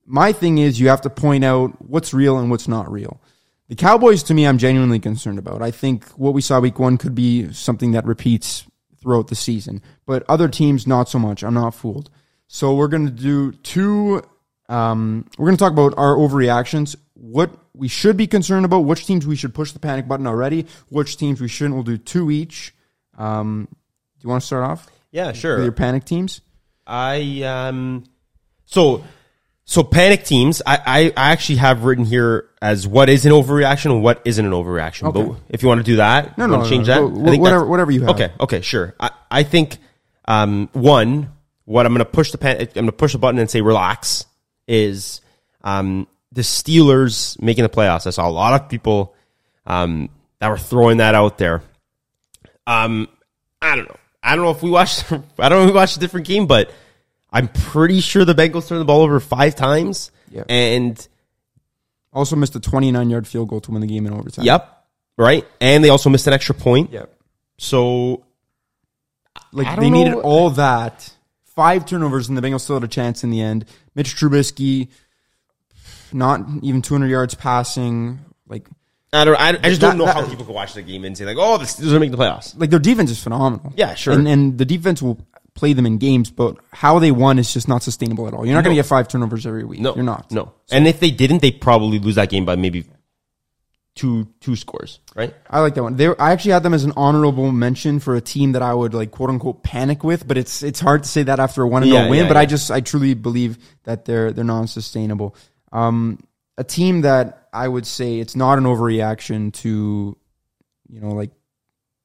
[0.06, 3.20] My thing is, you have to point out what's real and what's not real.
[3.68, 5.62] The Cowboys, to me, I'm genuinely concerned about.
[5.62, 8.66] I think what we saw week one could be something that repeats
[9.00, 11.42] throughout the season, but other teams, not so much.
[11.42, 12.10] I'm not fooled.
[12.46, 14.22] So we're going to do two.
[14.68, 19.06] Um, we're going to talk about our overreactions, what we should be concerned about, which
[19.06, 21.74] teams we should push the panic button already, which teams we shouldn't.
[21.74, 22.74] We'll do two each.
[23.16, 24.90] Um, do you want to start off?
[25.10, 25.56] Yeah, sure.
[25.56, 26.40] With your panic teams.
[26.86, 28.04] I um,
[28.66, 29.04] so
[29.64, 30.60] so panic teams.
[30.66, 34.44] I, I, I actually have written here as what is an overreaction and what isn't
[34.44, 35.08] an overreaction.
[35.08, 35.22] Okay.
[35.24, 37.14] But if you want to do that, No, you no, change no, that.
[37.18, 37.26] no.
[37.26, 38.10] I think Whatever- whatever you have.
[38.10, 38.94] Okay, okay, sure.
[39.00, 39.78] I, I think
[40.26, 41.32] um, one,
[41.64, 43.60] what I'm going to push the pan, I'm going to push the button and say
[43.62, 44.26] relax
[44.68, 45.20] is
[45.62, 48.06] um, the Steelers making the playoffs.
[48.06, 49.14] I saw a lot of people
[49.66, 50.10] um,
[50.40, 51.62] that were throwing that out there.
[52.66, 53.08] Um,
[53.60, 53.96] I don't know.
[54.22, 55.10] I don't know if we watched.
[55.38, 56.70] I don't know if we watched a different game, but
[57.34, 60.10] I'm pretty sure the Bengals turned the ball over five times.
[60.30, 60.44] Yeah.
[60.48, 61.06] And
[62.12, 64.44] Also missed a 29 yard field goal to win the game in overtime.
[64.44, 64.84] yep,
[65.18, 65.44] right.
[65.60, 66.92] And they also missed an extra point.
[66.92, 67.12] Yep.
[67.58, 68.24] So
[69.52, 71.10] Like they don't needed all that.
[71.44, 73.64] Five turnovers and the Bengals still had a chance in the end.
[73.94, 74.88] Mitch Trubisky,
[76.12, 78.20] not even 200 yards passing.
[78.48, 78.68] Like,
[79.12, 79.36] I don't.
[79.36, 81.24] I, I just That- don't know that- how people can watch the game and say
[81.24, 83.72] like, "Oh, Steelers are make the playoffs." like their defense is phenomenal.
[83.76, 84.12] Yeah, sure.
[84.14, 85.18] And, and the defense will
[85.54, 88.44] play them in games, but how they won is just not sustainable at all.
[88.44, 89.80] You're not going to get five turnovers every week.
[89.80, 90.30] No, you're not.
[90.32, 90.52] No.
[90.70, 92.84] And if they didn't, they probably lose that game by maybe
[93.94, 94.98] two two scores.
[95.14, 95.32] Right.
[95.48, 95.96] I like that one.
[95.96, 98.92] They, I actually had them as an honorable mention for a team that I would
[98.94, 101.82] like quote unquote panic with, but it's it's hard to say that after a one
[101.84, 102.18] and Yeah, win.
[102.22, 102.40] yeah, but yeah.
[102.40, 105.36] I just I truly believe that they're they're non sustainable.
[105.70, 106.18] Um,
[106.58, 110.16] a team that I would say it's not an overreaction to,
[110.88, 111.30] you know, like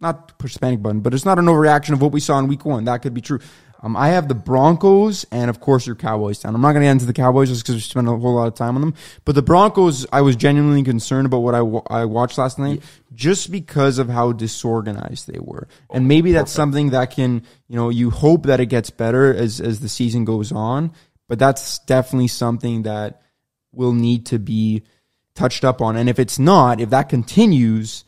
[0.02, 2.48] not push the panic button, but it's not an overreaction of what we saw in
[2.48, 2.86] week one.
[2.86, 3.40] That could be true.
[3.82, 6.54] Um, I have the Broncos and of course your Cowboys down.
[6.54, 8.48] I'm not going to get into the Cowboys just because we spent a whole lot
[8.48, 8.94] of time on them.
[9.24, 11.60] But the Broncos, I was genuinely concerned about what I,
[12.02, 12.84] I watched last night
[13.14, 15.68] just because of how disorganized they were.
[15.90, 19.62] And maybe that's something that can, you know, you hope that it gets better as,
[19.62, 20.92] as the season goes on.
[21.30, 23.22] But that's definitely something that
[23.72, 24.84] will need to be
[25.36, 25.96] touched up on.
[25.96, 28.04] And if it's not, if that continues,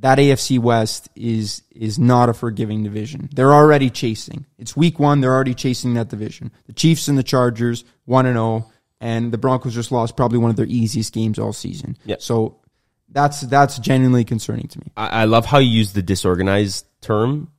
[0.00, 3.28] that AFC West is is not a forgiving division.
[3.32, 4.46] They're already chasing.
[4.58, 5.20] It's week one.
[5.20, 6.52] They're already chasing that division.
[6.66, 8.70] The Chiefs and the Chargers one and zero,
[9.00, 11.96] and the Broncos just lost probably one of their easiest games all season.
[12.04, 12.16] Yeah.
[12.18, 12.60] So
[13.08, 14.92] that's that's genuinely concerning to me.
[14.96, 17.50] I, I love how you use the disorganized term.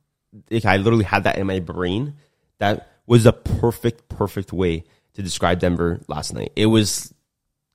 [0.50, 2.14] Like, I literally had that in my brain.
[2.58, 4.84] That was a perfect, perfect way
[5.14, 6.52] to describe Denver last night.
[6.54, 7.12] It was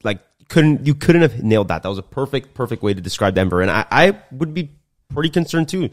[0.04, 1.84] like couldn't you couldn't have nailed that.
[1.84, 3.62] That was a perfect, perfect way to describe Denver.
[3.62, 4.72] And I, I would be
[5.10, 5.90] pretty concerned too.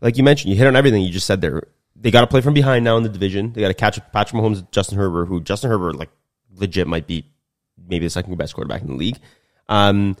[0.00, 1.62] Like you mentioned, you hit on everything you just said there.
[1.96, 3.52] They got to play from behind now in the division.
[3.52, 6.10] They got to catch up Patrick Mahomes, Justin Herbert, who Justin Herbert like
[6.54, 7.26] legit might be
[7.88, 9.18] maybe the second best quarterback in the league.
[9.68, 10.16] Um,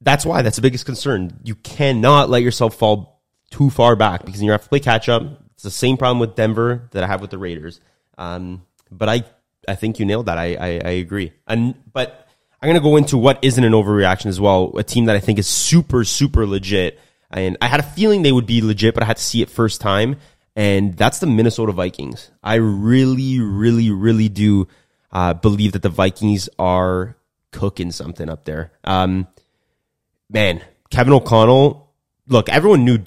[0.00, 1.40] that's why that's the biggest concern.
[1.42, 5.22] You cannot let yourself fall too far back because you have to play catch up.
[5.54, 7.80] It's the same problem with Denver that I have with the Raiders.
[8.18, 9.24] Um, but I,
[9.66, 10.38] I think you nailed that.
[10.38, 11.32] I, I, I agree.
[11.46, 12.23] And but
[12.64, 14.72] I'm gonna go into what isn't an overreaction as well.
[14.78, 16.98] A team that I think is super, super legit.
[17.30, 19.50] And I had a feeling they would be legit, but I had to see it
[19.50, 20.16] first time.
[20.56, 22.30] And that's the Minnesota Vikings.
[22.42, 24.66] I really, really, really do
[25.12, 27.18] uh, believe that the Vikings are
[27.50, 28.72] cooking something up there.
[28.82, 29.26] Um,
[30.30, 31.92] man, Kevin O'Connell.
[32.28, 33.00] Look, everyone knew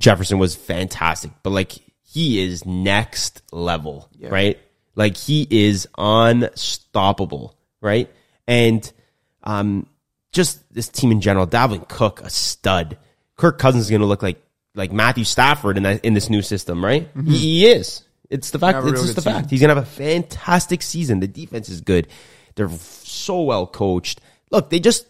[0.00, 4.58] Jefferson was fantastic, but like he is next level, right?
[4.96, 8.10] Like he is unstoppable, right?
[8.48, 8.90] And
[9.44, 9.86] um,
[10.32, 12.98] just this team in general, Dalvin Cook, a stud.
[13.36, 14.42] Kirk Cousins is going to look like
[14.74, 17.08] like Matthew Stafford in that, in this new system, right?
[17.24, 18.04] He, he is.
[18.30, 18.84] It's the fact.
[18.86, 19.50] It's just the fact.
[19.50, 21.20] He's going to have a fantastic season.
[21.20, 22.08] The defense is good.
[22.54, 24.20] They're so well coached.
[24.50, 25.06] Look, they just.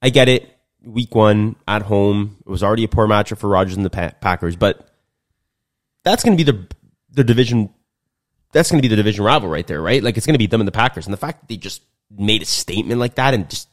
[0.00, 0.48] I get it.
[0.84, 4.54] Week one at home, it was already a poor matchup for Rodgers and the Packers,
[4.54, 4.88] but
[6.04, 6.66] that's going to be the
[7.10, 7.70] the division.
[8.52, 10.00] That's going to be the division rival right there, right?
[10.00, 11.82] Like it's going to be them and the Packers, and the fact that they just
[12.10, 13.68] made a statement like that and just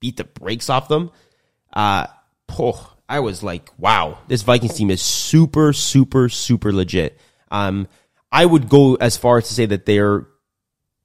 [0.00, 1.10] beat the brakes off them,
[1.72, 2.06] uh,
[2.58, 7.18] oh, I was like, wow, this Vikings team is super, super, super legit.
[7.50, 7.88] Um,
[8.30, 10.26] I would go as far as to say that they're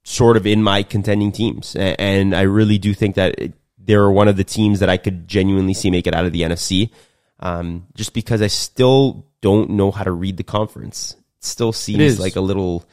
[0.03, 4.37] sort of in my contending teams, and I really do think that they're one of
[4.37, 6.91] the teams that I could genuinely see make it out of the NFC.
[7.39, 11.15] Um, just because I still don't know how to read the conference.
[11.37, 12.19] It still seems is.
[12.19, 12.85] like a little,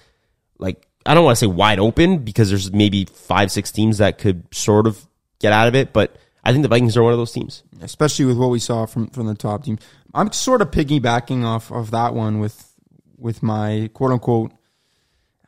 [0.58, 4.18] like I don't want to say wide open because there's maybe five, six teams that
[4.18, 5.06] could sort of
[5.38, 8.24] get out of it, but I think the Vikings are one of those teams, especially
[8.24, 9.78] with what we saw from from the top team.
[10.14, 12.74] I'm sort of piggybacking off of that one with
[13.16, 14.52] with my quote unquote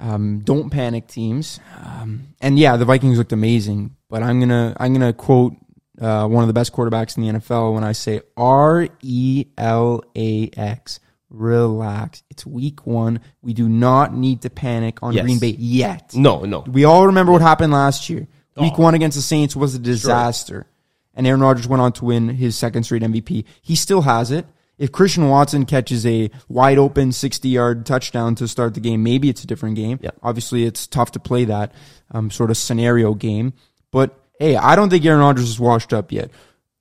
[0.00, 1.60] um, don't panic teams.
[1.84, 5.54] Um, and yeah, the Vikings looked amazing, but I'm gonna I'm gonna quote
[6.00, 10.02] uh, one of the best quarterbacks in the NFL when I say R E L
[10.16, 11.00] A X.
[11.30, 12.22] Relax.
[12.30, 13.20] It's week one.
[13.42, 15.24] We do not need to panic on yes.
[15.24, 16.14] Green Bay yet.
[16.14, 16.60] No, no.
[16.60, 18.26] We all remember what happened last year.
[18.56, 18.82] Week oh.
[18.82, 20.54] one against the Saints was a disaster.
[20.54, 20.66] Sure.
[21.14, 23.44] And Aaron Rodgers went on to win his second straight MVP.
[23.62, 24.46] He still has it.
[24.76, 29.28] If Christian Watson catches a wide open 60 yard touchdown to start the game, maybe
[29.28, 30.00] it's a different game.
[30.22, 31.72] Obviously, it's tough to play that
[32.10, 33.52] um, sort of scenario game.
[33.92, 36.30] But hey, I don't think Aaron Rodgers is washed up yet.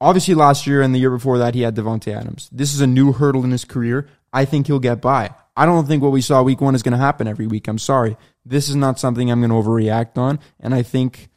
[0.04, 2.50] Obviously, last year and the year before that, he had Davante Adams.
[2.52, 4.08] This is a new hurdle in his career.
[4.34, 5.34] I think he'll get by.
[5.56, 7.68] I don't think what we saw week one is going to happen every week.
[7.68, 8.18] I'm sorry.
[8.46, 10.40] This is not something I'm going to overreact on.
[10.60, 11.30] And I think,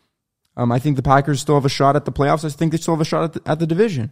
[0.57, 2.45] um, I think the Packers still have a shot at the playoffs.
[2.45, 4.11] I think they still have a shot at the, at the division.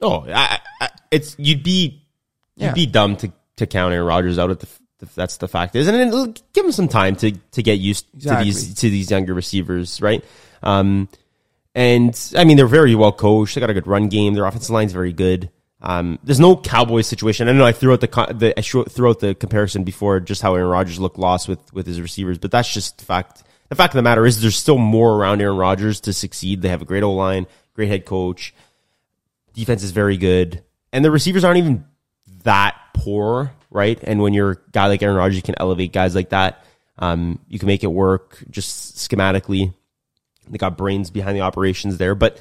[0.00, 2.06] Oh, I, I, it's you'd be
[2.54, 2.72] you'd yeah.
[2.72, 4.68] be dumb to to count Aaron Rodgers out at the
[5.14, 8.50] that's the fact is, and give him some time to to get used exactly.
[8.50, 10.24] to these to these younger receivers, right?
[10.62, 11.08] Um,
[11.78, 13.54] and I mean they're very well coached.
[13.54, 14.34] They got a good run game.
[14.34, 15.48] Their offensive line's very good.
[15.80, 17.48] Um, there's no Cowboys situation.
[17.48, 20.56] I know I threw out the, the I threw out the comparison before, just how
[20.56, 23.44] Aaron Rodgers looked lost with with his receivers, but that's just fact.
[23.68, 26.62] The fact of the matter is, there's still more around Aaron Rodgers to succeed.
[26.62, 28.54] They have a great O line, great head coach.
[29.52, 31.84] Defense is very good, and the receivers aren't even
[32.42, 34.00] that poor, right?
[34.02, 36.64] And when you're a guy like Aaron Rodgers, you can elevate guys like that.
[36.98, 39.74] Um, you can make it work just schematically.
[40.50, 42.40] They got brains behind the operations there, but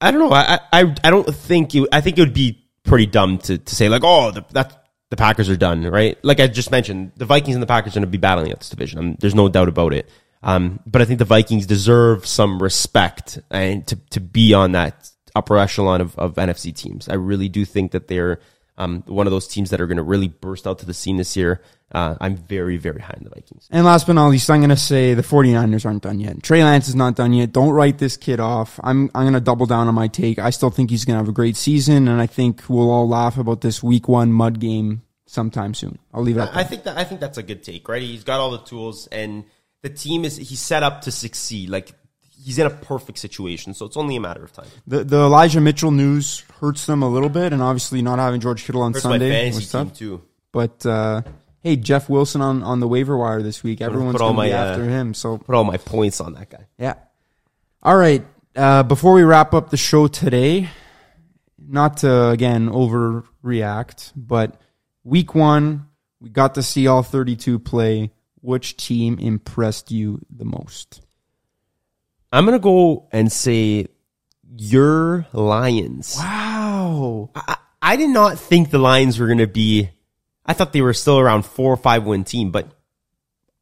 [0.00, 0.32] I don't know.
[0.34, 1.88] I I, I don't think you.
[1.92, 5.16] I think it would be pretty dumb to, to say like, oh, the, that the
[5.16, 6.18] Packers are done, right?
[6.22, 8.58] Like I just mentioned, the Vikings and the Packers are going to be battling at
[8.58, 8.98] this division.
[8.98, 10.08] Um, there's no doubt about it.
[10.42, 15.10] Um, but I think the Vikings deserve some respect and to to be on that
[15.34, 17.08] upper echelon of, of NFC teams.
[17.08, 18.40] I really do think that they're
[18.76, 21.16] um, one of those teams that are going to really burst out to the scene
[21.16, 21.62] this year.
[21.94, 23.68] Uh, I'm very, very high in the Vikings.
[23.70, 26.42] And last but not least, I'm going to say the 49ers aren't done yet.
[26.42, 27.52] Trey Lance is not done yet.
[27.52, 28.80] Don't write this kid off.
[28.82, 30.40] I'm, I'm going to double down on my take.
[30.40, 33.08] I still think he's going to have a great season, and I think we'll all
[33.08, 36.00] laugh about this week one mud game sometime soon.
[36.12, 36.58] I'll leave it at that.
[36.58, 38.02] I think that, I think that's a good take, right?
[38.02, 39.44] He's got all the tools, and
[39.82, 41.70] the team is, he's set up to succeed.
[41.70, 41.92] Like,
[42.44, 44.66] he's in a perfect situation, so it's only a matter of time.
[44.86, 48.64] The the Elijah Mitchell news hurts them a little bit, and obviously not having George
[48.64, 50.22] Kittle on hurts Sunday my fantasy team too.
[50.52, 51.22] But uh,
[51.64, 53.80] hey, Jeff Wilson on, on the waiver wire this week.
[53.80, 55.14] Everyone's going to be uh, after him.
[55.14, 56.66] So put all my points on that guy.
[56.78, 56.94] Yeah.
[57.82, 58.24] All right.
[58.54, 60.68] Uh, before we wrap up the show today,
[61.58, 64.60] not to again overreact, but
[65.02, 65.88] week one
[66.20, 68.10] we got to see all 32 play.
[68.40, 71.00] Which team impressed you the most?
[72.32, 73.88] I'm gonna go and say
[74.56, 76.16] your Lions.
[76.18, 77.30] Wow.
[77.34, 79.90] I, I did not think the Lions were gonna be.
[80.46, 82.68] I thought they were still around four or five win team, but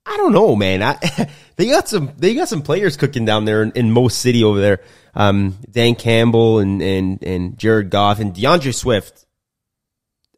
[0.04, 0.82] I don't know, man.
[0.82, 0.98] I,
[1.56, 4.60] they got some they got some players cooking down there in, in Mo City over
[4.60, 4.80] there.
[5.14, 9.26] Um, Dan Campbell and and and Jared Goff and D'Andre Swift.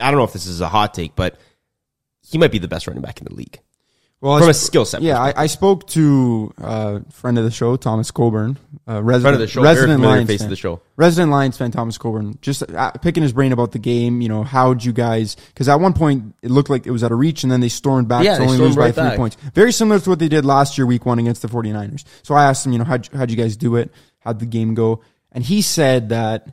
[0.01, 1.38] I don't know if this is a hot take, but
[2.20, 3.61] he might be the best running back in the league.
[4.25, 5.03] Well, from a skill set.
[5.03, 8.59] Yeah, I, I, spoke to a uh, friend of the show, Thomas Coburn,
[8.89, 10.47] uh, resident, friend of the show, resident Lions face fan.
[10.47, 13.79] of the show, resident Lions fan, Thomas Coburn, just uh, picking his brain about the
[13.79, 14.22] game.
[14.22, 15.35] You know, how'd you guys?
[15.49, 17.68] Because at one point it looked like it was out of reach, and then they
[17.68, 19.18] stormed back yeah, to only lose right by three back.
[19.18, 19.37] points.
[19.53, 22.05] Very similar to what they did last year, Week One against the 49ers.
[22.22, 23.93] So I asked him, you know, how'd, how'd you guys do it?
[24.20, 25.03] How'd the game go?
[25.33, 26.49] And he said that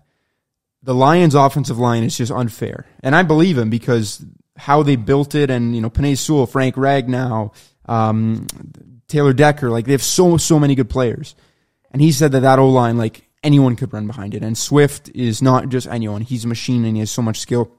[0.84, 4.26] the Lions' offensive line is just unfair, and I believe him because
[4.62, 7.52] how they built it, and you know, Penei Sewell, Frank Ragnow
[7.86, 8.48] um,
[9.08, 9.70] Taylor Decker.
[9.70, 11.36] Like they have so so many good players,
[11.92, 14.44] and he said that that O line like anyone could run behind it.
[14.44, 17.72] And Swift is not just anyone; he's a machine and he has so much skill.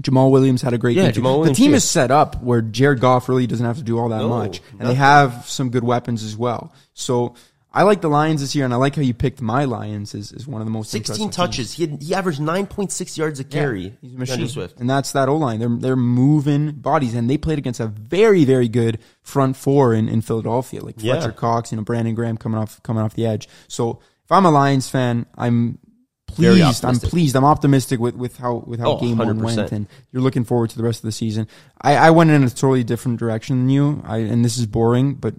[0.00, 3.30] Jamaal Williams had a great yeah, Jamaal The team is set up where Jared Goff
[3.30, 4.88] really doesn't have to do all that no, much, and nothing.
[4.88, 6.74] they have some good weapons as well.
[6.92, 7.34] So
[7.76, 10.32] I like the Lions this year, and I like how you picked my Lions as,
[10.32, 10.90] as one of the most.
[10.90, 11.74] Sixteen touches.
[11.74, 13.82] He had, he averaged nine point six yards a carry.
[13.82, 14.48] Yeah, he's a machine.
[14.48, 14.80] Swift.
[14.80, 15.60] and that's that O line.
[15.60, 20.08] They're they're moving bodies, and they played against a very very good front four in,
[20.08, 21.16] in Philadelphia, like yeah.
[21.16, 23.46] Fletcher Cox, you know Brandon Graham coming off coming off the edge.
[23.68, 25.78] So if I'm a Lions fan, I'm
[26.26, 26.82] pleased.
[26.82, 27.36] I'm pleased.
[27.36, 29.26] I'm optimistic with, with how with how oh, game 100%.
[29.26, 31.46] one went, and you're looking forward to the rest of the season.
[31.82, 34.02] I, I went in a totally different direction than you.
[34.06, 35.34] I and this is boring, but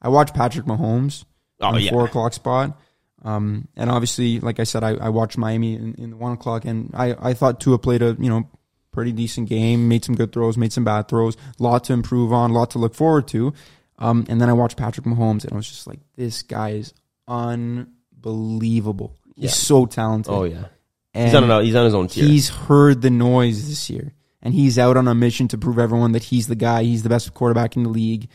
[0.00, 1.24] I watched Patrick Mahomes
[1.60, 1.90] oh, yeah.
[1.90, 2.78] four o'clock spot.
[3.22, 6.64] Um, and obviously, like I said, I, I watched Miami in, in, the one o'clock,
[6.64, 8.48] and I, I thought Tua played a you know
[8.92, 12.52] pretty decent game, made some good throws, made some bad throws, lot to improve on,
[12.52, 13.52] lot to look forward to.
[13.98, 16.94] Um, and then I watched Patrick Mahomes, and I was just like, this guy is
[17.28, 19.14] unbelievable.
[19.36, 20.32] He's so talented.
[20.32, 20.66] Oh yeah,
[21.12, 22.24] and he's on a, he's on his own tier.
[22.24, 26.12] he's heard the noise this year, and he's out on a mission to prove everyone
[26.12, 26.84] that he's the guy.
[26.84, 28.28] He's the best quarterback in the league.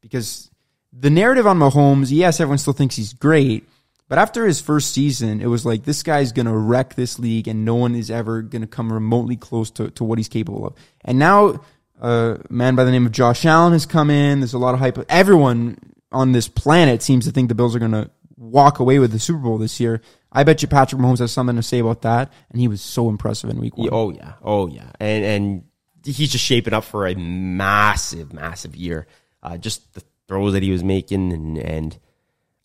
[0.00, 0.50] Because
[0.92, 3.68] the narrative on Mahomes, yes, everyone still thinks he's great,
[4.08, 7.64] but after his first season, it was like this guy's gonna wreck this league, and
[7.64, 10.74] no one is ever gonna come remotely close to, to what he's capable of.
[11.02, 11.62] And now,
[12.00, 14.40] a man by the name of Josh Allen has come in.
[14.40, 14.98] There's a lot of hype.
[15.08, 15.78] Everyone
[16.10, 19.38] on this planet seems to think the Bills are gonna walk away with the Super
[19.38, 20.02] Bowl this year.
[20.30, 23.08] I bet you Patrick Mahomes has something to say about that, and he was so
[23.08, 23.88] impressive in Week One.
[23.92, 25.64] Oh yeah, oh yeah, and and
[26.04, 29.06] he's just shaping up for a massive, massive year.
[29.42, 30.02] Uh, just the
[30.32, 31.98] throws that he was making, and and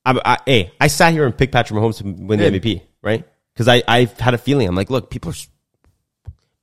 [0.06, 3.28] I, I, hey, I sat here and picked Patrick Mahomes to win the MVP, right?
[3.54, 5.36] Because I I had a feeling I'm like, look, people are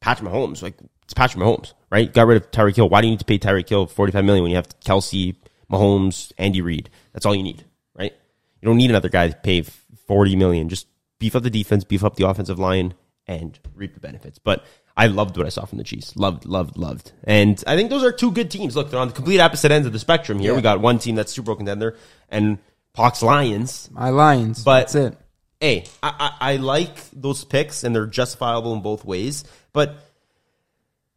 [0.00, 2.12] Patrick Mahomes, like it's Patrick Mahomes, right?
[2.12, 2.88] Got rid of Tyreek Hill.
[2.88, 5.36] Why do you need to pay Tyreek Hill 45 million when you have Kelce,
[5.70, 6.88] Mahomes, Andy Reid?
[7.12, 8.14] That's all you need, right?
[8.62, 9.62] You don't need another guy to pay
[10.06, 10.70] 40 million.
[10.70, 10.86] Just
[11.18, 12.94] beef up the defense, beef up the offensive line,
[13.26, 14.38] and reap the benefits.
[14.38, 14.64] But
[14.96, 16.14] I loved what I saw from the Chiefs.
[16.16, 17.12] Loved, loved, loved.
[17.24, 18.76] And I think those are two good teams.
[18.76, 20.52] Look, they're on the complete opposite ends of the spectrum here.
[20.52, 20.56] Yeah.
[20.56, 21.96] We got one team that's Super Bowl contender
[22.28, 22.58] and
[22.92, 23.88] Pox Lions.
[23.92, 25.18] My Lions, But- that's it.
[25.60, 29.44] Hey, I, I, I like those picks and they're justifiable in both ways.
[29.72, 29.96] But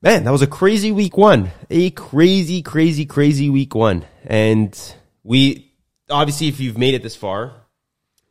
[0.02, 1.52] man, that was a crazy week one.
[1.70, 4.06] A crazy, crazy, crazy week one.
[4.26, 4.78] And
[5.24, 5.74] we
[6.10, 7.54] obviously, if you've made it this far,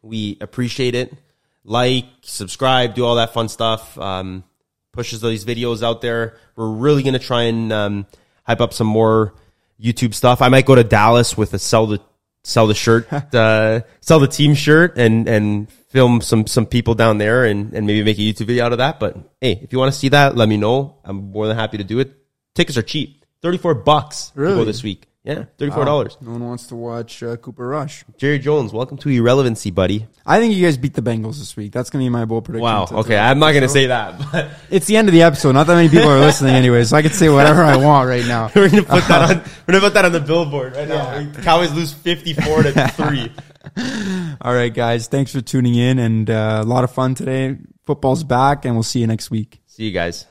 [0.01, 1.13] we appreciate it.
[1.65, 3.99] Like, subscribe, do all that fun stuff.
[3.99, 4.45] Um,
[4.97, 6.37] pushes these videos out there.
[6.57, 8.07] We're really gonna try and um,
[8.45, 9.35] hype up some more
[9.81, 10.43] YouTube stuff.
[10.43, 12.01] I might go to Dallas with a sell the
[12.43, 17.19] sell the shirt, uh, sell the team shirt, and and film some some people down
[17.19, 18.99] there, and and maybe make a YouTube video out of that.
[18.99, 20.97] But hey, if you want to see that, let me know.
[21.05, 22.13] I'm more than happy to do it.
[22.55, 24.65] Tickets are cheap, thirty four bucks to go Really?
[24.65, 25.07] this week.
[25.27, 26.17] Yeah, thirty four dollars.
[26.21, 28.05] No one wants to watch uh, Cooper Rush.
[28.17, 30.07] Jerry Jones, welcome to irrelevancy, buddy.
[30.25, 31.73] I think you guys beat the Bengals this week.
[31.73, 32.63] That's going to be my bold prediction.
[32.63, 32.85] Wow.
[32.85, 35.51] to- Okay, I'm not gonna say that, but It's the end of the episode.
[35.53, 38.25] Not that many people are listening anyway, so I can say whatever I want right
[38.25, 38.53] now.
[38.57, 39.37] we're gonna put that on.
[39.67, 41.33] We're gonna put that on the billboard right now.
[41.43, 43.33] Cowboys lose 54 to three.
[44.41, 45.09] All right, guys.
[45.09, 47.57] Thanks for tuning in and uh, a lot of fun today.
[47.85, 49.61] Football's back, and we'll see you next week.
[49.67, 50.25] See you guys.